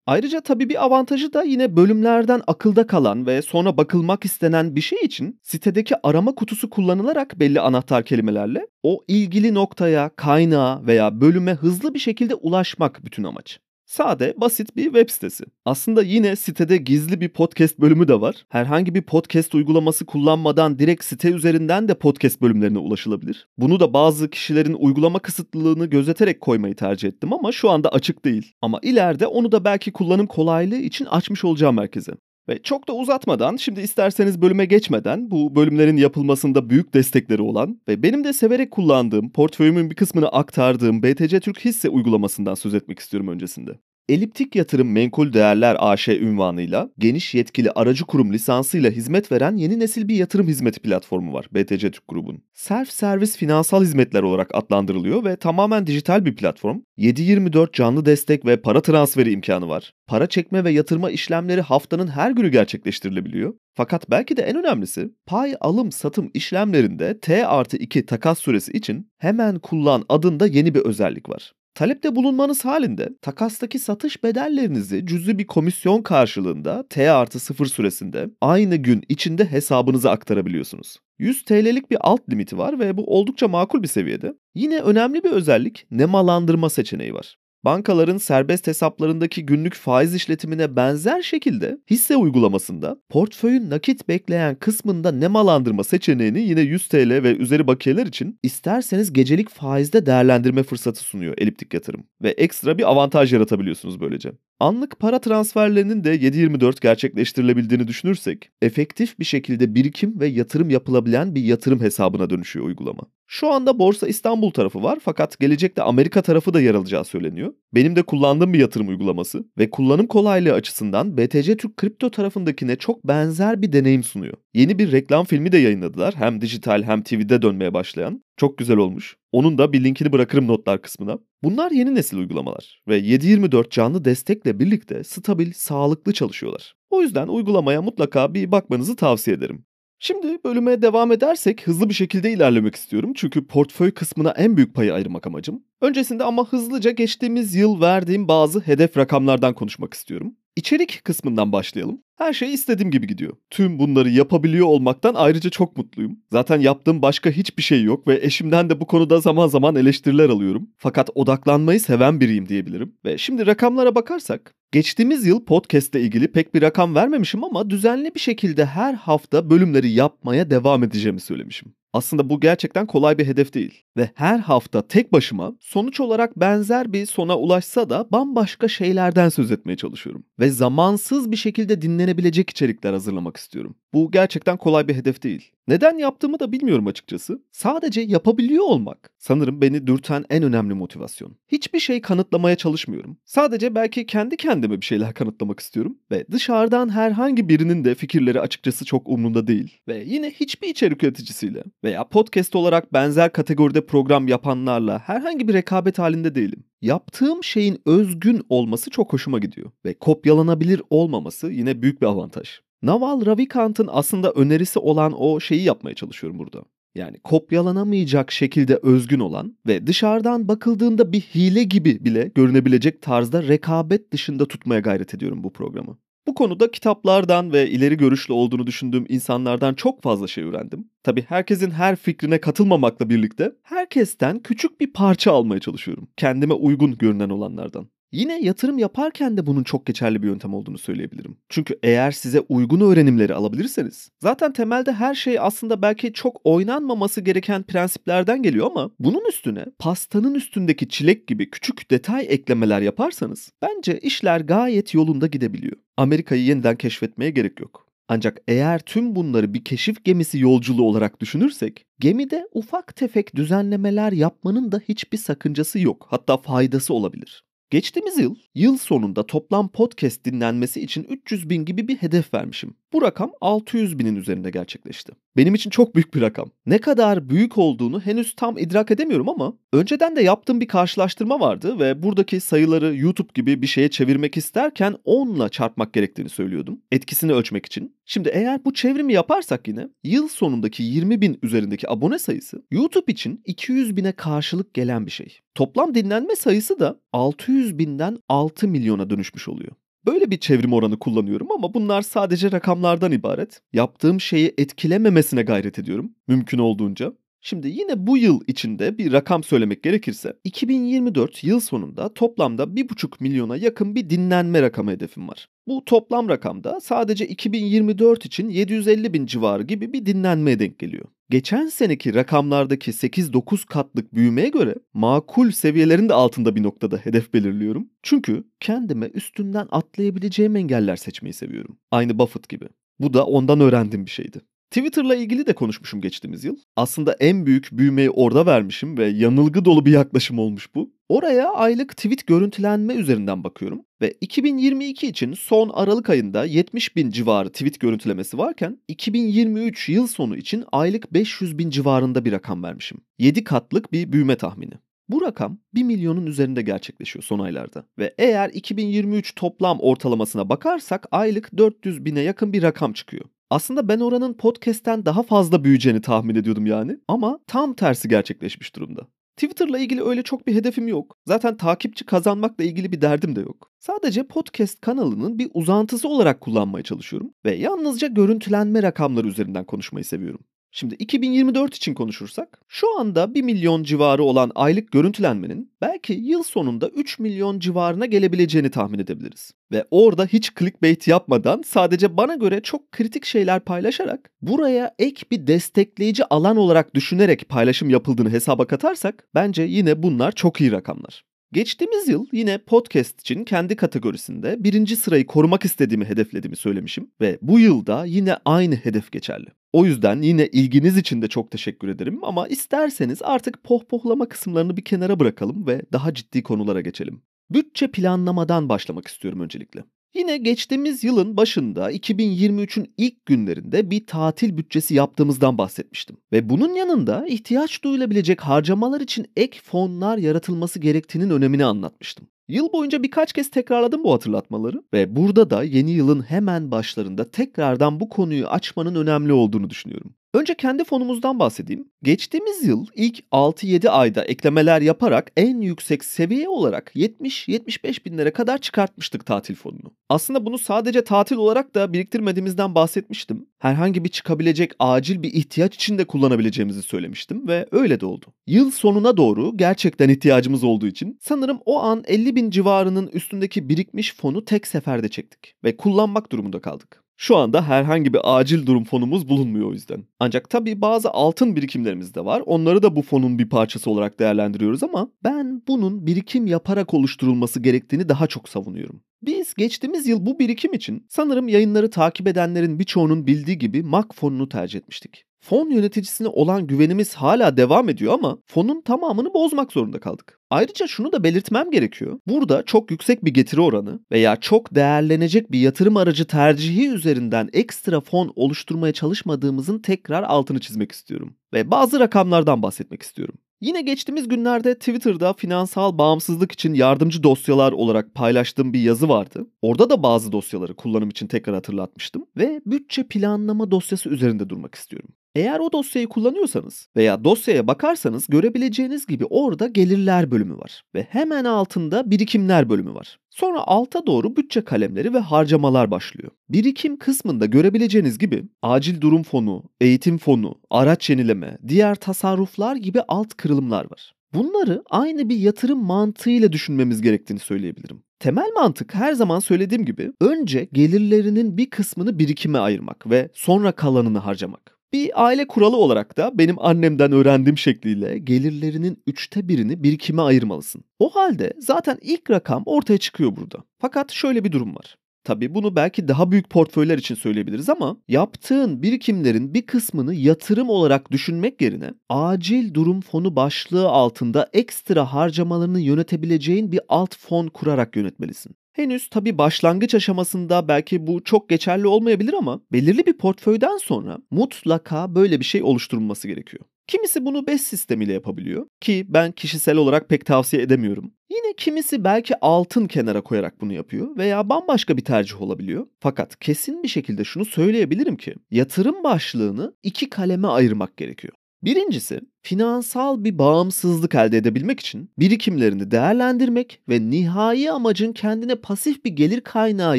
Ayrıca 0.07 0.41
tabii 0.41 0.69
bir 0.69 0.85
avantajı 0.85 1.33
da 1.33 1.43
yine 1.43 1.77
bölümlerden 1.77 2.43
akılda 2.47 2.87
kalan 2.87 3.27
ve 3.27 3.43
sonra 3.43 3.77
bakılmak 3.77 4.25
istenen 4.25 4.77
bir 4.77 4.81
şey 4.81 4.99
için 5.03 5.41
sitedeki 5.43 5.95
arama 6.03 6.35
kutusu 6.35 6.71
kullanılarak 6.71 7.41
belli 7.41 7.61
anahtar 7.61 8.05
kelimelerle 8.05 8.67
o 8.83 9.05
ilgili 9.09 9.55
noktaya, 9.55 10.11
kaynağa 10.17 10.87
veya 10.87 11.21
bölüme 11.21 11.53
hızlı 11.53 11.95
bir 11.95 11.99
şekilde 11.99 12.35
ulaşmak 12.35 13.05
bütün 13.05 13.25
amaç. 13.25 13.61
Sade, 13.87 14.35
basit 14.37 14.77
bir 14.77 14.85
web 14.85 15.11
sitesi. 15.11 15.45
Aslında 15.65 16.03
yine 16.03 16.37
sitede 16.37 16.77
gizli 16.77 17.21
bir 17.21 17.29
podcast 17.29 17.79
bölümü 17.79 18.09
de 18.09 18.21
var. 18.21 18.47
Herhangi 18.49 18.95
bir 18.95 19.03
podcast 19.03 19.55
uygulaması 19.55 20.07
kullanmadan 20.07 20.79
direkt 20.79 21.05
site 21.05 21.31
üzerinden 21.31 21.89
de 21.89 21.95
podcast 21.95 22.43
bölümlerine 22.43 22.79
ulaşılabilir. 22.79 23.49
Bunu 23.59 23.81
da 23.81 23.93
bazı 23.93 24.31
kişilerin 24.31 24.75
uygulama 24.75 25.19
kısıtlılığını 25.19 25.87
gözeterek 25.87 26.41
koymayı 26.41 26.77
tercih 26.77 27.09
ettim 27.09 27.33
ama 27.33 27.53
şu 27.53 27.71
anda 27.71 27.89
açık 27.89 28.25
değil. 28.25 28.53
Ama 28.63 28.79
ileride 28.83 29.27
onu 29.27 29.53
da 29.53 29.65
belki 29.65 29.93
kullanım 29.93 30.27
kolaylığı 30.27 30.77
için 30.77 31.05
açmış 31.05 31.45
olacağım 31.45 31.79
herkese. 31.79 32.13
Ve 32.49 32.63
çok 32.63 32.89
da 32.89 32.93
uzatmadan 32.93 33.57
şimdi 33.57 33.81
isterseniz 33.81 34.43
bölüme 34.43 34.65
geçmeden 34.65 35.31
bu 35.31 35.55
bölümlerin 35.57 35.97
yapılmasında 35.97 36.71
büyük 36.71 36.95
destekleri 36.95 37.43
olan 37.43 37.81
ve 37.89 38.03
benim 38.03 38.25
de 38.25 38.33
severek 38.33 38.71
kullandığım, 38.71 39.33
portföyümün 39.33 39.91
bir 39.91 39.95
kısmını 39.95 40.29
aktardığım 40.29 41.03
BTC 41.03 41.41
Türk 41.41 41.65
hisse 41.65 41.89
uygulamasından 41.89 42.55
söz 42.55 42.75
etmek 42.75 42.99
istiyorum 42.99 43.29
öncesinde. 43.29 43.79
Eliptik 44.09 44.57
Yatırım 44.57 44.93
Menkul 44.93 45.33
Değerler 45.33 45.77
AŞ 45.79 46.09
ünvanıyla 46.09 46.91
geniş 46.99 47.35
yetkili 47.35 47.71
aracı 47.71 48.05
kurum 48.05 48.33
lisansıyla 48.33 48.91
hizmet 48.91 49.33
veren 49.33 49.57
yeni 49.57 49.79
nesil 49.81 50.09
bir 50.09 50.17
yatırım 50.17 50.47
hizmeti 50.47 50.81
platformu 50.81 51.33
var 51.33 51.47
BTC 51.53 51.91
Türk 51.91 52.09
Grubun. 52.09 52.43
Self 52.55 52.91
servis 52.91 53.37
finansal 53.37 53.83
hizmetler 53.83 54.23
olarak 54.23 54.55
adlandırılıyor 54.55 55.25
ve 55.25 55.37
tamamen 55.37 55.87
dijital 55.87 56.25
bir 56.25 56.37
platform. 56.37 56.79
7-24 56.99 57.73
canlı 57.73 58.07
destek 58.07 58.47
ve 58.47 58.61
para 58.61 58.83
transferi 58.83 59.33
imkanı 59.33 59.69
var. 59.69 59.93
Para 60.07 60.27
çekme 60.27 60.65
ve 60.65 60.71
yatırma 60.71 61.11
işlemleri 61.11 61.61
haftanın 61.61 62.09
her 62.09 62.31
günü 62.31 62.49
gerçekleştirilebiliyor. 62.49 63.55
Fakat 63.75 64.11
belki 64.11 64.37
de 64.37 64.43
en 64.43 64.57
önemlisi 64.57 65.11
pay 65.27 65.55
alım 65.61 65.93
satım 65.93 66.31
işlemlerinde 66.35 67.21
T 67.21 67.47
artı 67.47 67.77
2 67.77 68.07
takas 68.07 68.39
süresi 68.39 68.73
için 68.73 69.11
hemen 69.19 69.59
kullan 69.59 70.05
adında 70.09 70.47
yeni 70.47 70.75
bir 70.75 70.81
özellik 70.81 71.29
var. 71.29 71.53
Talepte 71.77 72.17
bulunmanız 72.17 72.65
halinde 72.65 73.09
takastaki 73.23 73.79
satış 73.79 74.25
bedellerinizi 74.25 75.07
cüzi 75.07 75.39
bir 75.39 75.47
komisyon 75.47 76.03
karşılığında 76.03 76.87
T 76.89 77.11
artı 77.11 77.41
0 77.41 77.67
süresinde 77.67 78.31
aynı 78.41 78.77
gün 78.77 79.03
içinde 79.09 79.45
hesabınıza 79.45 80.11
aktarabiliyorsunuz. 80.11 80.97
100 81.19 81.45
TL'lik 81.45 81.91
bir 81.91 81.99
alt 82.01 82.21
limiti 82.31 82.59
var 82.59 82.79
ve 82.79 82.97
bu 82.97 83.19
oldukça 83.19 83.49
makul 83.49 83.83
bir 83.83 83.89
seviyede. 83.89 84.35
Yine 84.55 84.81
önemli 84.81 85.25
bir 85.25 85.31
özellik 85.31 85.87
nemalandırma 85.91 86.71
seçeneği 86.71 87.15
var. 87.15 87.37
Bankaların 87.67 88.19
serbest 88.19 88.67
hesaplarındaki 88.67 89.47
günlük 89.47 89.75
faiz 89.75 90.15
işletimine 90.15 90.77
benzer 90.77 91.23
şekilde 91.23 91.79
hisse 91.91 92.17
uygulamasında 92.17 92.97
portföyün 93.09 93.71
nakit 93.71 94.09
bekleyen 94.09 94.55
kısmında 94.55 95.13
nemalandırma 95.13 95.85
seçeneğini 95.85 96.41
yine 96.41 96.61
100 96.61 96.89
TL 96.89 97.23
ve 97.23 97.37
üzeri 97.37 97.67
bakiyeler 97.67 98.07
için 98.07 98.39
isterseniz 98.43 99.13
gecelik 99.13 99.51
faizde 99.51 100.07
değerlendirme 100.07 100.63
fırsatı 100.63 101.01
sunuyor 101.01 101.35
eliptik 101.39 101.75
yatırım 101.75 102.05
ve 102.23 102.31
ekstra 102.31 102.79
bir 102.79 102.91
avantaj 102.91 103.33
yaratabiliyorsunuz 103.33 104.01
böylece. 104.01 104.33
Anlık 104.61 105.01
para 105.01 105.21
transferlerinin 105.21 106.05
de 106.05 106.17
7-24 106.17 106.81
gerçekleştirilebildiğini 106.81 107.89
düşünürsek, 107.89 108.51
efektif 108.63 109.19
bir 109.19 109.25
şekilde 109.25 109.75
birikim 109.75 110.21
ve 110.21 110.27
yatırım 110.27 110.71
yapılabilen 110.71 111.35
bir 111.35 111.43
yatırım 111.43 111.81
hesabına 111.81 112.31
dönüşüyor 112.31 112.67
uygulama. 112.67 113.03
Şu 113.29 113.53
anda 113.53 113.79
Borsa 113.79 114.09
İstanbul 114.09 114.51
tarafı 114.51 114.83
var 114.83 114.99
fakat 115.03 115.39
gelecekte 115.41 115.83
Amerika 115.83 116.23
tarafı 116.23 116.55
da 116.55 116.61
yer 116.61 116.75
alacağı 116.75 117.05
söyleniyor. 117.05 117.55
Benim 117.75 117.97
de 117.97 118.03
kullandığım 118.03 118.53
bir 118.53 118.59
yatırım 118.59 118.89
uygulaması 118.89 119.45
ve 119.59 119.71
kullanım 119.71 120.07
kolaylığı 120.07 120.53
açısından 120.53 121.17
BTC 121.17 121.57
Türk 121.57 121.77
kripto 121.77 122.11
tarafındakine 122.11 122.77
çok 122.77 123.05
benzer 123.05 123.63
bir 123.63 123.73
deneyim 123.73 124.03
sunuyor. 124.03 124.35
Yeni 124.55 124.79
bir 124.79 124.93
reklam 124.93 125.25
filmi 125.25 125.53
de 125.53 125.59
yayınladılar. 125.59 126.15
Hem 126.15 126.41
dijital 126.41 126.83
hem 126.83 127.03
TV'de 127.03 127.43
dönmeye 127.43 127.75
başlayan. 127.75 128.25
Çok 128.37 128.59
güzel 128.59 128.77
olmuş. 128.77 129.17
Onun 129.33 129.59
da 129.59 129.73
bir 129.73 129.85
linkini 129.85 130.13
bırakırım 130.13 130.47
notlar 130.47 130.83
kısmına. 130.83 131.19
Bunlar 131.43 131.71
yeni 131.71 131.95
nesil 131.95 132.17
uygulamalar 132.19 132.83
ve 132.89 132.99
7/24 132.99 133.71
canlı 133.71 134.05
destekle 134.05 134.59
birlikte 134.59 135.05
stabil, 135.05 135.53
sağlıklı 135.53 136.13
çalışıyorlar. 136.13 136.75
O 136.91 137.03
yüzden 137.03 137.29
uygulamaya 137.29 137.83
mutlaka 137.83 138.35
bir 138.35 138.53
bakmanızı 138.53 138.97
tavsiye 138.97 139.37
ederim. 139.37 139.65
Şimdi 139.99 140.39
bölüme 140.45 140.83
devam 140.83 141.13
edersek 141.13 141.67
hızlı 141.67 141.89
bir 141.89 141.95
şekilde 141.95 142.33
ilerlemek 142.33 142.75
istiyorum. 142.75 143.13
Çünkü 143.17 143.47
portföy 143.47 143.91
kısmına 143.91 144.31
en 144.31 144.57
büyük 144.57 144.75
payı 144.75 144.95
ayırmak 144.95 145.27
amacım. 145.27 145.63
Öncesinde 145.81 146.25
ama 146.25 146.49
hızlıca 146.53 146.91
geçtiğimiz 146.91 147.55
yıl 147.55 147.81
verdiğim 147.81 148.29
bazı 148.29 148.61
hedef 148.61 148.97
rakamlardan 148.97 149.55
konuşmak 149.55 149.95
istiyorum. 149.95 150.35
İçerik 150.57 151.05
kısmından 151.05 151.53
başlayalım. 151.53 152.03
Her 152.19 152.33
şey 152.33 152.55
istediğim 152.55 152.91
gibi 152.91 153.07
gidiyor. 153.07 153.33
Tüm 153.51 153.79
bunları 153.79 154.11
yapabiliyor 154.11 154.67
olmaktan 154.67 155.15
ayrıca 155.15 155.51
çok 155.51 155.77
mutluyum. 155.77 156.19
Zaten 156.33 156.61
yaptığım 156.61 157.03
başka 157.03 157.31
hiçbir 157.31 157.63
şey 157.63 157.83
yok 157.83 158.09
ve 158.09 158.19
eşimden 158.23 158.71
de 158.71 158.81
bu 158.81 158.87
konuda 158.87 159.21
zaman 159.21 159.49
zaman 159.49 159.77
eleştiriler 159.77 160.29
alıyorum. 160.29 160.71
Fakat 160.77 161.11
odaklanmayı 161.15 161.81
seven 161.81 162.21
biriyim 162.21 162.49
diyebilirim. 162.49 162.95
Ve 163.05 163.19
şimdi 163.19 163.47
rakamlara 163.47 163.95
bakarsak 163.95 164.55
Geçtiğimiz 164.73 165.27
yıl 165.27 165.45
podcast 165.45 165.95
ile 165.95 166.03
ilgili 166.03 166.33
pek 166.33 166.55
bir 166.55 166.63
rakam 166.63 166.95
vermemişim 166.95 167.45
ama 167.45 167.71
düzenli 167.71 168.15
bir 168.15 168.21
şekilde 168.21 168.67
her 168.67 168.95
hafta 168.95 169.51
bölümleri 169.51 169.91
yapmaya 169.91 170.51
devam 170.51 170.85
edeceğimi 170.85 171.21
söylemişim. 171.21 171.75
Aslında 171.97 172.31
bu 172.31 172.41
gerçekten 172.41 172.87
kolay 172.87 173.19
bir 173.19 173.27
hedef 173.27 173.55
değil. 173.55 173.85
Ve 173.97 174.11
her 174.15 174.39
hafta 174.39 174.89
tek 174.89 175.13
başıma 175.13 175.57
sonuç 175.61 176.01
olarak 176.01 176.41
benzer 176.41 176.93
bir 176.93 177.07
sona 177.07 177.39
ulaşsa 177.39 177.91
da 177.91 178.09
bambaşka 178.13 178.69
şeylerden 178.69 179.29
söz 179.29 179.51
etmeye 179.51 179.77
çalışıyorum. 179.77 180.25
Ve 180.41 180.51
zamansız 180.51 181.31
bir 181.31 181.37
şekilde 181.37 181.83
dinlenebilecek 181.83 182.51
içerikler 182.51 182.93
hazırlamak 182.93 183.37
istiyorum. 183.37 183.77
Bu 183.97 184.11
gerçekten 184.11 184.57
kolay 184.57 184.89
bir 184.89 184.95
hedef 184.95 185.23
değil. 185.23 185.53
Neden 185.69 185.99
yaptığımı 185.99 186.41
da 186.41 186.53
bilmiyorum 186.53 186.87
açıkçası. 186.87 187.43
Sadece 187.53 188.01
yapabiliyor 188.01 188.65
olmak 188.65 189.11
sanırım 189.19 189.61
beni 189.61 189.87
dürten 189.87 190.25
en 190.31 190.43
önemli 190.43 190.75
motivasyon. 190.75 191.37
Hiçbir 191.49 191.81
şey 191.81 192.01
kanıtlamaya 192.01 192.57
çalışmıyorum. 192.57 193.17
Sadece 193.25 193.75
belki 193.75 194.07
kendi 194.07 194.37
kendime 194.37 194.81
bir 194.81 194.87
şeyler 194.87 195.15
kanıtlamak 195.15 195.61
istiyorum 195.61 195.99
ve 196.11 196.27
dışarıdan 196.31 196.89
herhangi 196.89 197.49
birinin 197.49 197.85
de 197.85 197.95
fikirleri 197.95 198.41
açıkçası 198.41 198.85
çok 198.85 199.09
umrunda 199.09 199.47
değil. 199.47 199.81
Ve 199.89 200.05
yine 200.07 200.31
hiçbir 200.31 200.69
içerik 200.69 201.03
üreticisiyle 201.03 201.65
veya 201.85 202.09
podcast 202.09 202.57
olarak 202.57 202.93
benzer 202.93 203.33
kategoride 203.33 203.87
program 203.87 204.29
yapanlarla 204.29 204.99
herhangi 204.99 205.49
bir 205.49 205.55
rekabet 205.55 205.99
halinde 205.99 206.35
değilim. 206.35 206.65
Yaptığım 206.81 207.45
şeyin 207.45 207.83
özgün 207.87 208.43
olması 208.49 208.91
çok 208.91 209.13
hoşuma 209.13 209.39
gidiyor 209.39 209.71
ve 209.85 209.95
kopyalanabilir 209.95 210.83
olmaması 210.91 211.51
yine 211.51 211.83
büyük 211.83 212.03
bir 212.03 212.07
avantaj. 212.07 212.66
Naval 212.87 213.27
Ravikant'ın 213.27 213.89
aslında 213.93 214.31
önerisi 214.33 214.79
olan 214.79 215.23
o 215.23 215.41
şeyi 215.41 215.63
yapmaya 215.63 215.95
çalışıyorum 215.95 216.39
burada. 216.39 216.63
Yani 216.95 217.21
kopyalanamayacak 217.25 218.33
şekilde 218.33 218.77
özgün 218.83 219.21
olan 219.21 219.57
ve 219.67 219.87
dışarıdan 219.87 220.49
bakıldığında 220.49 221.13
bir 221.13 221.21
hile 221.21 221.63
gibi 221.63 222.05
bile 222.05 222.33
görünebilecek 222.35 223.03
tarzda 223.03 223.43
rekabet 223.43 224.13
dışında 224.13 224.49
tutmaya 224.49 224.81
gayret 224.81 225.15
ediyorum 225.15 225.45
bu 225.45 225.53
programı. 225.53 225.99
Bu 226.27 226.35
konuda 226.35 226.71
kitaplardan 226.71 227.53
ve 227.53 227.71
ileri 227.71 227.97
görüşlü 227.97 228.33
olduğunu 228.33 228.67
düşündüğüm 228.67 229.07
insanlardan 229.09 229.75
çok 229.75 230.03
fazla 230.03 230.27
şey 230.27 230.45
öğrendim. 230.45 230.91
Tabi 231.03 231.23
herkesin 231.23 231.71
her 231.71 231.97
fikrine 231.97 232.41
katılmamakla 232.41 233.11
birlikte 233.11 233.53
herkesten 233.63 234.39
küçük 234.39 234.81
bir 234.81 234.93
parça 234.93 235.33
almaya 235.33 235.61
çalışıyorum. 235.61 236.09
Kendime 236.17 236.55
uygun 236.55 236.99
görünen 236.99 237.29
olanlardan. 237.31 237.89
Yine 238.13 238.41
yatırım 238.41 238.79
yaparken 238.79 239.37
de 239.37 239.47
bunun 239.47 239.63
çok 239.63 239.87
geçerli 239.87 240.23
bir 240.23 240.29
yöntem 240.29 240.55
olduğunu 240.55 240.79
söyleyebilirim. 240.79 241.37
Çünkü 241.49 241.79
eğer 241.83 242.11
size 242.11 242.41
uygun 242.41 242.81
öğrenimleri 242.81 243.35
alabilirseniz 243.35 244.11
zaten 244.23 244.53
temelde 244.53 244.93
her 244.93 245.15
şey 245.15 245.41
aslında 245.41 245.83
belki 245.83 246.13
çok 246.13 246.41
oynanmaması 246.45 247.21
gereken 247.21 247.63
prensiplerden 247.63 248.43
geliyor 248.43 248.67
ama 248.67 248.91
bunun 248.99 249.29
üstüne 249.29 249.65
pastanın 249.79 250.35
üstündeki 250.35 250.89
çilek 250.89 251.27
gibi 251.27 251.51
küçük 251.51 251.91
detay 251.91 252.27
eklemeler 252.29 252.81
yaparsanız 252.81 253.51
bence 253.63 253.99
işler 253.99 254.41
gayet 254.41 254.95
yolunda 254.95 255.27
gidebiliyor. 255.27 255.77
Amerika'yı 255.97 256.43
yeniden 256.43 256.77
keşfetmeye 256.77 257.31
gerek 257.31 257.61
yok. 257.61 257.87
Ancak 258.09 258.39
eğer 258.49 258.79
tüm 258.79 259.17
bunları 259.17 259.55
bir 259.55 259.65
keşif 259.65 260.05
gemisi 260.05 260.39
yolculuğu 260.39 260.85
olarak 260.85 261.21
düşünürsek, 261.21 261.85
gemide 262.01 262.49
ufak 262.53 262.97
tefek 262.97 263.37
düzenlemeler 263.37 264.13
yapmanın 264.13 264.73
da 264.73 264.81
hiçbir 264.89 265.19
sakıncası 265.19 265.79
yok. 265.79 266.07
Hatta 266.11 266.37
faydası 266.37 266.95
olabilir. 266.95 267.46
Geçtiğimiz 267.71 268.19
yıl, 268.19 268.35
yıl 268.55 268.79
sonunda 268.79 269.27
toplam 269.27 269.73
podcast 269.73 270.25
dinlenmesi 270.25 270.81
için 270.81 271.05
300 271.05 271.51
bin 271.51 271.65
gibi 271.65 271.89
bir 271.89 271.97
hedef 271.97 272.35
vermişim. 272.35 272.75
Bu 272.97 273.03
rakam 273.03 273.33
600 273.41 273.99
binin 273.99 274.17
üzerinde 274.17 274.51
gerçekleşti. 274.51 275.13
Benim 275.37 275.55
için 275.55 275.71
çok 275.71 275.95
büyük 275.95 276.15
bir 276.15 276.21
rakam. 276.21 276.51
Ne 276.67 276.79
kadar 276.79 277.29
büyük 277.29 277.59
olduğunu 277.59 278.01
henüz 278.01 278.35
tam 278.37 278.59
idrak 278.59 278.91
edemiyorum 278.91 279.29
ama 279.29 279.59
önceden 279.73 280.17
de 280.17 280.23
yaptığım 280.23 280.61
bir 280.61 280.69
karşılaştırma 280.69 281.41
vardı 281.41 281.79
ve 281.79 282.03
buradaki 282.03 282.41
sayıları 282.41 282.97
YouTube 282.97 283.29
gibi 283.35 283.63
bir 283.63 283.67
şeye 283.67 283.91
çevirmek 283.91 284.37
isterken 284.37 284.95
10 285.05 285.35
ile 285.35 285.49
çarpmak 285.49 285.93
gerektiğini 285.93 286.29
söylüyordum. 286.29 286.81
Etkisini 286.93 287.33
ölçmek 287.33 287.67
için. 287.67 287.97
Şimdi 288.05 288.29
eğer 288.29 288.65
bu 288.65 288.75
çevrimi 288.75 289.13
yaparsak 289.13 289.69
yine 289.69 289.89
yıl 290.05 290.29
sonundaki 290.29 290.83
20 290.83 291.21
bin 291.21 291.39
üzerindeki 291.43 291.91
abone 291.91 292.19
sayısı 292.19 292.63
YouTube 292.71 293.13
için 293.13 293.43
200 293.45 293.97
bine 293.97 294.13
karşılık 294.13 294.75
gelen 294.75 295.07
bir 295.07 295.11
şey. 295.11 295.41
Toplam 295.55 295.95
dinlenme 295.95 296.37
sayısı 296.37 296.81
da 296.81 297.01
600 297.13 297.79
binden 297.79 298.19
6 298.29 298.69
milyona 298.69 299.11
dönüşmüş 299.11 299.49
oluyor. 299.49 299.73
Böyle 300.07 300.31
bir 300.31 300.41
çevrim 300.41 300.73
oranı 300.73 300.99
kullanıyorum 300.99 301.53
ama 301.53 301.75
bunlar 301.75 302.03
sadece 302.03 302.53
rakamlardan 302.53 303.13
ibaret. 303.13 303.61
Yaptığım 303.73 304.21
şeyi 304.21 304.55
etkilememesine 304.59 305.43
gayret 305.43 305.79
ediyorum 305.79 306.13
mümkün 306.29 306.59
olduğunca. 306.59 307.13
Şimdi 307.41 307.69
yine 307.69 308.07
bu 308.07 308.19
yıl 308.19 308.41
içinde 308.47 308.99
bir 308.99 309.13
rakam 309.13 309.45
söylemek 309.45 309.83
gerekirse 309.83 310.37
2024 310.45 311.45
yıl 311.45 311.61
sonunda 311.61 312.15
toplamda 312.15 312.63
1,5 312.63 313.11
milyona 313.21 313.57
yakın 313.57 313.95
bir 313.95 314.11
dinlenme 314.11 314.63
rakamı 314.63 314.91
hedefim 314.91 315.29
var. 315.29 315.49
Bu 315.67 315.85
toplam 315.85 316.29
rakamda 316.29 316.81
sadece 316.81 317.27
2024 317.27 318.27
için 318.27 318.49
750 318.49 319.15
bin 319.15 319.27
civarı 319.27 319.63
gibi 319.63 319.93
bir 319.93 320.07
dinlenmeye 320.07 320.59
denk 320.59 320.79
geliyor. 320.79 321.05
Geçen 321.31 321.67
seneki 321.67 322.15
rakamlardaki 322.15 322.93
8-9 322.93 323.67
katlık 323.67 324.15
büyümeye 324.15 324.49
göre 324.49 324.75
makul 324.95 325.51
seviyelerin 325.51 326.09
de 326.09 326.15
altında 326.15 326.57
bir 326.57 326.63
noktada 326.63 326.97
hedef 326.97 327.35
belirliyorum. 327.35 327.91
Çünkü 328.03 328.45
kendime 328.61 329.07
üstünden 329.07 329.69
atlayabileceğim 329.71 330.57
engeller 330.57 330.97
seçmeyi 330.97 331.33
seviyorum. 331.33 331.79
Aynı 331.91 332.19
Buffett 332.19 332.49
gibi. 332.49 332.69
Bu 332.99 333.15
da 333.15 333.27
ondan 333.27 333.61
öğrendiğim 333.61 334.07
bir 334.07 334.11
şeydi. 334.11 334.41
Twitter'la 334.71 335.15
ilgili 335.15 335.47
de 335.47 335.55
konuşmuşum 335.55 336.01
geçtiğimiz 336.01 336.45
yıl. 336.45 336.57
Aslında 336.77 337.17
en 337.21 337.47
büyük 337.47 337.69
büyümeyi 337.73 338.11
orada 338.11 338.47
vermişim 338.47 338.99
ve 338.99 339.07
yanılgı 339.07 339.65
dolu 339.65 339.87
bir 339.87 339.93
yaklaşım 339.93 340.39
olmuş 340.39 340.75
bu. 340.75 340.93
Oraya 341.09 341.51
aylık 341.53 341.97
tweet 341.97 342.27
görüntülenme 342.27 342.95
üzerinden 342.95 343.45
bakıyorum 343.45 343.81
ve 344.01 344.15
2022 344.21 345.07
için 345.07 345.33
son 345.33 345.69
Aralık 345.69 346.11
ayında 346.11 346.45
70 346.45 346.97
bin 346.97 347.11
civarı 347.11 347.49
tweet 347.49 347.81
görüntülemesi 347.81 348.39
varken 348.39 348.79
2023 348.89 349.89
yıl 349.89 350.07
sonu 350.07 350.37
için 350.37 350.65
aylık 350.73 351.13
500 351.13 351.59
bin 351.59 351.71
civarında 351.71 352.25
bir 352.25 352.33
rakam 352.33 352.63
vermişim. 352.63 352.99
7 353.19 353.45
katlık 353.45 353.93
bir 353.93 354.13
büyüme 354.13 354.37
tahmini. 354.37 354.75
Bu 355.09 355.21
rakam 355.23 355.59
1 355.75 355.83
milyonun 355.83 356.27
üzerinde 356.27 356.63
gerçekleşiyor 356.63 357.23
son 357.23 357.39
aylarda. 357.39 357.85
Ve 357.99 358.15
eğer 358.19 358.51
2023 358.51 359.35
toplam 359.35 359.81
ortalamasına 359.81 360.49
bakarsak 360.49 361.07
aylık 361.11 361.59
400 361.59 362.05
bine 362.05 362.21
yakın 362.21 362.53
bir 362.53 362.63
rakam 362.63 362.93
çıkıyor. 362.93 363.25
Aslında 363.51 363.89
ben 363.89 364.01
oranın 364.01 364.35
podcast'ten 364.35 365.05
daha 365.05 365.23
fazla 365.23 365.65
büyüyeceğini 365.65 366.01
tahmin 366.01 366.35
ediyordum 366.35 366.67
yani. 366.67 366.99
Ama 367.09 367.39
tam 367.47 367.75
tersi 367.75 368.09
gerçekleşmiş 368.09 368.77
durumda. 368.77 369.07
Twitter'la 369.37 369.79
ilgili 369.79 370.03
öyle 370.03 370.23
çok 370.23 370.47
bir 370.47 370.55
hedefim 370.55 370.89
yok. 370.89 371.17
Zaten 371.27 371.57
takipçi 371.57 372.07
kazanmakla 372.07 372.65
ilgili 372.65 372.93
bir 372.93 373.01
derdim 373.01 373.37
de 373.37 373.41
yok. 373.41 373.71
Sadece 373.79 374.23
podcast 374.23 374.81
kanalının 374.81 375.39
bir 375.39 375.51
uzantısı 375.55 376.09
olarak 376.09 376.41
kullanmaya 376.41 376.83
çalışıyorum 376.83 377.31
ve 377.45 377.55
yalnızca 377.55 378.09
görüntülenme 378.09 378.83
rakamları 378.83 379.29
üzerinden 379.29 379.65
konuşmayı 379.65 380.05
seviyorum. 380.05 380.41
Şimdi 380.79 380.95
2024 380.95 381.75
için 381.75 381.95
konuşursak 381.95 382.61
şu 382.69 382.99
anda 383.01 383.35
1 383.35 383.43
milyon 383.43 383.83
civarı 383.83 384.23
olan 384.23 384.53
aylık 384.55 384.93
görüntülenmenin 384.93 385.73
belki 385.81 386.13
yıl 386.13 386.43
sonunda 386.43 386.89
3 386.89 387.19
milyon 387.19 387.59
civarına 387.61 388.07
gelebileceğini 388.07 388.71
tahmin 388.71 388.99
edebiliriz. 388.99 389.53
Ve 389.73 389.85
orada 389.91 390.27
hiç 390.27 390.55
clickbait 390.59 391.09
yapmadan 391.09 391.63
sadece 391.67 392.17
bana 392.17 392.35
göre 392.35 392.61
çok 392.61 392.93
kritik 392.93 393.25
şeyler 393.25 393.61
paylaşarak 393.61 394.31
buraya 394.43 394.95
ek 394.99 395.23
bir 395.31 395.47
destekleyici 395.47 396.25
alan 396.25 396.57
olarak 396.57 396.95
düşünerek 396.95 397.49
paylaşım 397.49 397.91
yapıldığını 397.91 398.31
hesaba 398.31 398.67
katarsak 398.67 399.29
bence 399.35 399.63
yine 399.63 400.03
bunlar 400.03 400.33
çok 400.33 400.61
iyi 400.61 400.73
rakamlar. 400.73 401.25
Geçtiğimiz 401.57 402.09
yıl 402.09 402.27
yine 402.33 402.59
podcast 402.59 403.21
için 403.21 403.45
kendi 403.45 403.77
kategorisinde 403.77 404.65
birinci 404.65 404.97
sırayı 404.97 405.27
korumak 405.27 405.65
istediğimi 405.65 406.05
hedeflediğimi 406.05 406.57
söylemişim 406.57 407.11
ve 407.21 407.39
bu 407.43 407.61
yılda 407.61 408.05
yine 408.05 408.37
aynı 408.45 408.75
hedef 408.75 409.13
geçerli. 409.13 409.47
O 409.73 409.85
yüzden 409.85 410.23
yine 410.23 410.47
ilginiz 410.47 410.97
için 410.97 411.23
de 411.23 411.29
çok 411.29 411.51
teşekkür 411.51 411.89
ederim 411.89 412.25
ama 412.25 412.49
isterseniz 412.49 413.19
artık 413.23 413.65
pohpohlama 413.65 414.29
kısımlarını 414.29 414.77
bir 414.77 414.85
kenara 414.85 415.21
bırakalım 415.21 415.67
ve 415.67 415.83
daha 415.93 416.15
ciddi 416.15 416.43
konulara 416.43 416.81
geçelim. 416.81 417.23
Bütçe 417.51 417.91
planlamadan 417.91 418.69
başlamak 418.69 419.07
istiyorum 419.07 419.41
öncelikle. 419.41 419.85
Yine 420.15 420.37
geçtiğimiz 420.37 421.05
yılın 421.05 421.37
başında 421.37 421.93
2023'ün 421.93 422.95
ilk 422.97 423.27
günlerinde 423.27 423.91
bir 423.91 424.07
tatil 424.07 424.57
bütçesi 424.57 424.95
yaptığımızdan 424.95 425.59
bahsetmiştim. 425.59 426.17
Ve 426.33 426.49
bunun 426.49 426.75
yanında 426.75 427.27
ihtiyaç 427.29 427.85
duyulabilecek 427.85 428.41
harcamalar 428.41 429.01
için 429.01 429.27
ek 429.37 429.59
fonlar 429.65 430.19
yaratılması 430.19 430.79
gerektiğinin 430.79 431.31
önemini 431.31 431.65
anlatmıştım. 431.65 432.29
Yıl 432.49 432.73
boyunca 432.73 433.03
birkaç 433.03 433.33
kez 433.33 433.51
tekrarladım 433.51 434.05
bu 434.05 434.13
hatırlatmaları 434.13 434.83
ve 434.93 435.17
burada 435.17 435.51
da 435.51 435.63
yeni 435.63 435.91
yılın 435.91 436.23
hemen 436.23 436.71
başlarında 436.71 437.31
tekrardan 437.31 438.01
bu 438.01 438.09
konuyu 438.09 438.47
açmanın 438.47 438.95
önemli 438.95 439.33
olduğunu 439.33 439.71
düşünüyorum. 439.71 440.15
Önce 440.37 440.55
kendi 440.55 440.85
fonumuzdan 440.85 441.39
bahsedeyim. 441.39 441.89
Geçtiğimiz 442.03 442.67
yıl 442.67 442.87
ilk 442.95 443.21
6-7 443.33 443.89
ayda 443.89 444.25
eklemeler 444.25 444.81
yaparak 444.81 445.33
en 445.37 445.61
yüksek 445.61 446.05
seviye 446.05 446.49
olarak 446.49 446.93
70-75 446.97 448.05
binlere 448.05 448.31
kadar 448.31 448.59
çıkartmıştık 448.59 449.27
tatil 449.27 449.55
fonunu. 449.55 449.95
Aslında 450.09 450.47
bunu 450.47 450.59
sadece 450.59 451.05
tatil 451.05 451.37
olarak 451.37 451.75
da 451.75 451.93
biriktirmediğimizden 451.93 452.75
bahsetmiştim. 452.75 453.47
Herhangi 453.59 454.05
bir 454.05 454.09
çıkabilecek 454.09 454.73
acil 454.79 455.23
bir 455.23 455.33
ihtiyaç 455.33 455.75
için 455.75 455.99
de 455.99 456.05
kullanabileceğimizi 456.05 456.83
söylemiştim 456.83 457.49
ve 457.49 457.67
öyle 457.73 458.01
de 458.01 458.07
oldu. 458.07 458.27
Yıl 458.47 458.71
sonuna 458.71 459.17
doğru 459.17 459.57
gerçekten 459.57 460.09
ihtiyacımız 460.09 460.65
olduğu 460.65 460.87
için 460.87 461.19
sanırım 461.23 461.59
o 461.65 461.83
an 461.83 462.05
50 462.07 462.37
bin 462.37 462.51
civarının 462.51 463.07
üstündeki 463.07 463.69
birikmiş 463.69 464.15
fonu 464.15 464.45
tek 464.45 464.67
seferde 464.67 465.09
çektik 465.09 465.55
ve 465.65 465.77
kullanmak 465.77 466.33
durumunda 466.33 466.61
kaldık. 466.61 467.06
Şu 467.17 467.37
anda 467.37 467.69
herhangi 467.69 468.15
bir 468.15 468.21
acil 468.25 468.67
durum 468.67 468.85
fonumuz 468.85 469.29
bulunmuyor 469.29 469.69
o 469.69 469.73
yüzden. 469.73 470.05
Ancak 470.21 470.51
tabii 470.51 470.81
bazı 470.81 471.11
altın 471.11 471.57
birikimlerimiz 471.57 472.15
de 472.15 472.25
var. 472.25 472.43
Onları 472.47 472.83
da 472.83 472.97
bu 472.97 473.03
fonun 473.03 473.39
bir 473.39 473.49
parçası 473.49 473.91
olarak 473.91 474.19
değerlendiriyoruz 474.19 474.83
ama 474.83 475.09
ben 475.25 475.63
bunun 475.69 476.07
birikim 476.07 476.47
yaparak 476.47 476.95
oluşturulması 476.95 477.61
gerektiğini 477.61 478.09
daha 478.09 478.27
çok 478.27 478.49
savunuyorum. 478.49 479.03
Biz 479.23 479.55
geçtiğimiz 479.55 480.07
yıl 480.07 480.27
bu 480.27 480.39
birikim 480.39 480.75
için 480.75 481.07
sanırım 481.09 481.49
yayınları 481.49 481.91
takip 481.91 482.29
edenlerin 482.29 482.79
birçoğunun 482.79 483.27
bildiği 483.27 483.59
gibi 483.59 483.83
MAC 483.83 484.07
fonunu 484.15 484.49
tercih 484.49 484.79
etmiştik. 484.79 485.26
Fon 485.49 485.71
yöneticisine 485.71 486.29
olan 486.29 486.67
güvenimiz 486.67 487.15
hala 487.15 487.57
devam 487.57 487.89
ediyor 487.89 488.15
ama 488.15 488.39
fonun 488.47 488.81
tamamını 488.81 489.35
bozmak 489.35 489.73
zorunda 489.73 490.01
kaldık. 490.01 490.41
Ayrıca 490.51 490.87
şunu 490.87 491.13
da 491.13 491.25
belirtmem 491.25 491.71
gerekiyor. 491.71 492.21
Burada 492.27 492.63
çok 492.63 492.91
yüksek 492.91 493.25
bir 493.25 493.35
getiri 493.35 493.61
oranı 493.61 494.01
veya 494.13 494.37
çok 494.37 494.75
değerlenecek 494.75 495.53
bir 495.53 495.61
yatırım 495.61 495.97
aracı 495.97 496.27
tercihi 496.27 496.89
üzerinden 496.89 497.49
ekstra 497.53 498.01
fon 498.01 498.33
oluşturmaya 498.37 498.93
çalışmadığımızın 498.93 499.79
tekrar 499.79 500.23
altını 500.23 500.61
çizmek 500.61 500.93
istiyorum. 500.93 501.37
Ve 501.53 501.71
bazı 501.71 502.01
rakamlardan 502.01 502.63
bahsetmek 502.63 503.03
istiyorum. 503.03 503.35
Yine 503.61 503.83
geçtiğimiz 503.83 504.29
günlerde 504.29 504.75
Twitter'da 504.75 505.33
finansal 505.33 505.99
bağımsızlık 505.99 506.53
için 506.53 506.75
yardımcı 506.75 507.23
dosyalar 507.23 507.73
olarak 507.73 508.15
paylaştığım 508.15 508.73
bir 508.73 508.81
yazı 508.81 509.09
vardı. 509.09 509.47
Orada 509.63 509.91
da 509.91 510.03
bazı 510.03 510.33
dosyaları 510.33 510.75
kullanım 510.75 511.09
için 511.09 511.27
tekrar 511.27 511.55
hatırlatmıştım 511.55 512.27
ve 512.37 512.61
bütçe 512.67 513.09
planlama 513.09 513.71
dosyası 513.71 514.09
üzerinde 514.09 514.49
durmak 514.49 514.75
istiyorum. 514.75 515.09
Eğer 515.37 515.61
o 515.61 515.73
dosyayı 515.73 516.09
kullanıyorsanız 516.09 516.89
veya 516.97 517.25
dosyaya 517.25 517.67
bakarsanız 517.67 518.27
görebileceğiniz 518.27 519.07
gibi 519.07 519.25
orada 519.25 519.67
gelirler 519.67 520.31
bölümü 520.31 520.59
var 520.59 520.83
ve 520.95 521.07
hemen 521.11 521.45
altında 521.45 522.11
birikimler 522.11 522.71
bölümü 522.71 522.95
var. 522.95 523.19
Sonra 523.31 523.61
alta 523.67 524.07
doğru 524.07 524.37
bütçe 524.37 524.65
kalemleri 524.65 525.15
ve 525.15 525.19
harcamalar 525.19 525.91
başlıyor. 525.91 526.31
Birikim 526.49 526.99
kısmında 526.99 527.47
görebileceğiniz 527.47 528.19
gibi 528.19 528.45
acil 528.63 529.01
durum 529.01 529.23
fonu, 529.23 529.65
eğitim 529.81 530.19
fonu, 530.19 530.55
araç 530.71 531.11
yenileme, 531.11 531.59
diğer 531.69 531.95
tasarruflar 531.95 532.77
gibi 532.77 533.01
alt 533.09 533.35
kırılımlar 533.35 533.91
var. 533.91 534.13
Bunları 534.35 534.83
aynı 534.91 535.29
bir 535.29 535.37
yatırım 535.37 535.85
mantığıyla 535.85 536.53
düşünmemiz 536.53 537.03
gerektiğini 537.03 537.39
söyleyebilirim. 537.39 538.03
Temel 538.19 538.51
mantık 538.55 538.95
her 538.95 539.13
zaman 539.13 539.39
söylediğim 539.39 539.85
gibi 539.85 540.13
önce 540.21 540.69
gelirlerinin 540.73 541.57
bir 541.57 541.71
kısmını 541.71 542.19
birikime 542.19 542.59
ayırmak 542.59 543.11
ve 543.11 543.31
sonra 543.35 543.73
kalanını 543.73 544.19
harcamak. 544.19 544.76
Bir 544.97 545.25
aile 545.27 545.47
kuralı 545.47 545.77
olarak 545.77 546.17
da 546.17 546.39
benim 546.39 546.59
annemden 546.59 547.13
öğrendiğim 547.13 547.59
şekliyle 547.59 548.19
gelirlerinin 548.19 549.03
üçte 549.07 549.49
birini 549.49 549.83
birikime 549.83 550.23
ayırmalısın. 550.23 550.85
O 550.99 551.09
halde 551.11 551.53
zaten 551.59 551.99
ilk 552.03 552.31
rakam 552.31 552.63
ortaya 552.67 552.99
çıkıyor 552.99 553.37
burada. 553.37 553.59
Fakat 553.79 554.13
şöyle 554.13 554.45
bir 554.45 554.53
durum 554.53 554.77
var. 554.77 554.97
Tabii 555.25 555.55
bunu 555.55 555.77
belki 555.77 556.09
daha 556.09 556.31
büyük 556.31 556.51
portföyler 556.51 556.99
için 556.99 557.15
söyleyebiliriz 557.15 557.69
ama 557.69 557.97
yaptığın 558.09 558.83
birikimlerin 558.83 559.55
bir 559.55 559.63
kısmını 559.63 560.15
yatırım 560.15 560.69
olarak 560.69 561.11
düşünmek 561.11 561.63
yerine 561.63 561.91
acil 562.09 562.75
durum 562.75 563.01
fonu 563.01 563.37
başlığı 563.37 563.89
altında 563.89 564.51
ekstra 564.53 565.13
harcamalarını 565.13 565.81
yönetebileceğin 565.81 566.73
bir 566.73 566.81
alt 566.89 567.17
fon 567.17 567.49
kurarak 567.49 567.97
yönetmelisin. 567.97 568.57
Henüz 568.77 569.09
tabi 569.09 569.39
başlangıç 569.39 569.95
aşamasında 569.95 570.69
belki 570.69 571.07
bu 571.07 571.25
çok 571.25 571.49
geçerli 571.49 571.87
olmayabilir 571.87 572.35
ama 572.35 572.61
belirli 572.73 573.07
bir 573.07 573.13
portföyden 573.13 573.77
sonra 573.77 574.19
mutlaka 574.31 575.15
böyle 575.15 575.41
bir 575.41 575.45
şey 575.45 575.63
oluşturulması 575.63 576.29
gerekiyor. 576.29 576.65
Kimisi 576.87 577.25
bunu 577.25 577.47
BES 577.47 577.61
sistemiyle 577.61 578.13
yapabiliyor 578.13 578.67
ki 578.81 579.07
ben 579.09 579.33
kişisel 579.33 579.77
olarak 579.77 580.09
pek 580.09 580.27
tavsiye 580.27 580.63
edemiyorum. 580.63 581.13
Yine 581.31 581.53
kimisi 581.57 582.05
belki 582.05 582.41
altın 582.41 582.87
kenara 582.87 583.21
koyarak 583.21 583.61
bunu 583.61 583.73
yapıyor 583.73 584.17
veya 584.17 584.49
bambaşka 584.49 584.97
bir 584.97 585.05
tercih 585.05 585.43
olabiliyor. 585.43 585.87
Fakat 586.01 586.41
kesin 586.41 586.83
bir 586.83 586.89
şekilde 586.89 587.25
şunu 587.25 587.45
söyleyebilirim 587.45 588.17
ki 588.17 588.35
yatırım 588.51 589.05
başlığını 589.05 589.75
iki 589.83 590.11
kaleme 590.11 590.49
ayırmak 590.49 590.97
gerekiyor. 590.97 591.35
Birincisi 591.63 592.21
finansal 592.43 593.25
bir 593.25 593.39
bağımsızlık 593.39 594.15
elde 594.15 594.37
edebilmek 594.37 594.81
için 594.81 595.11
birikimlerini 595.19 595.91
değerlendirmek 595.91 596.81
ve 596.89 597.11
nihai 597.11 597.71
amacın 597.71 598.13
kendine 598.13 598.55
pasif 598.55 599.05
bir 599.05 599.11
gelir 599.11 599.41
kaynağı 599.41 599.99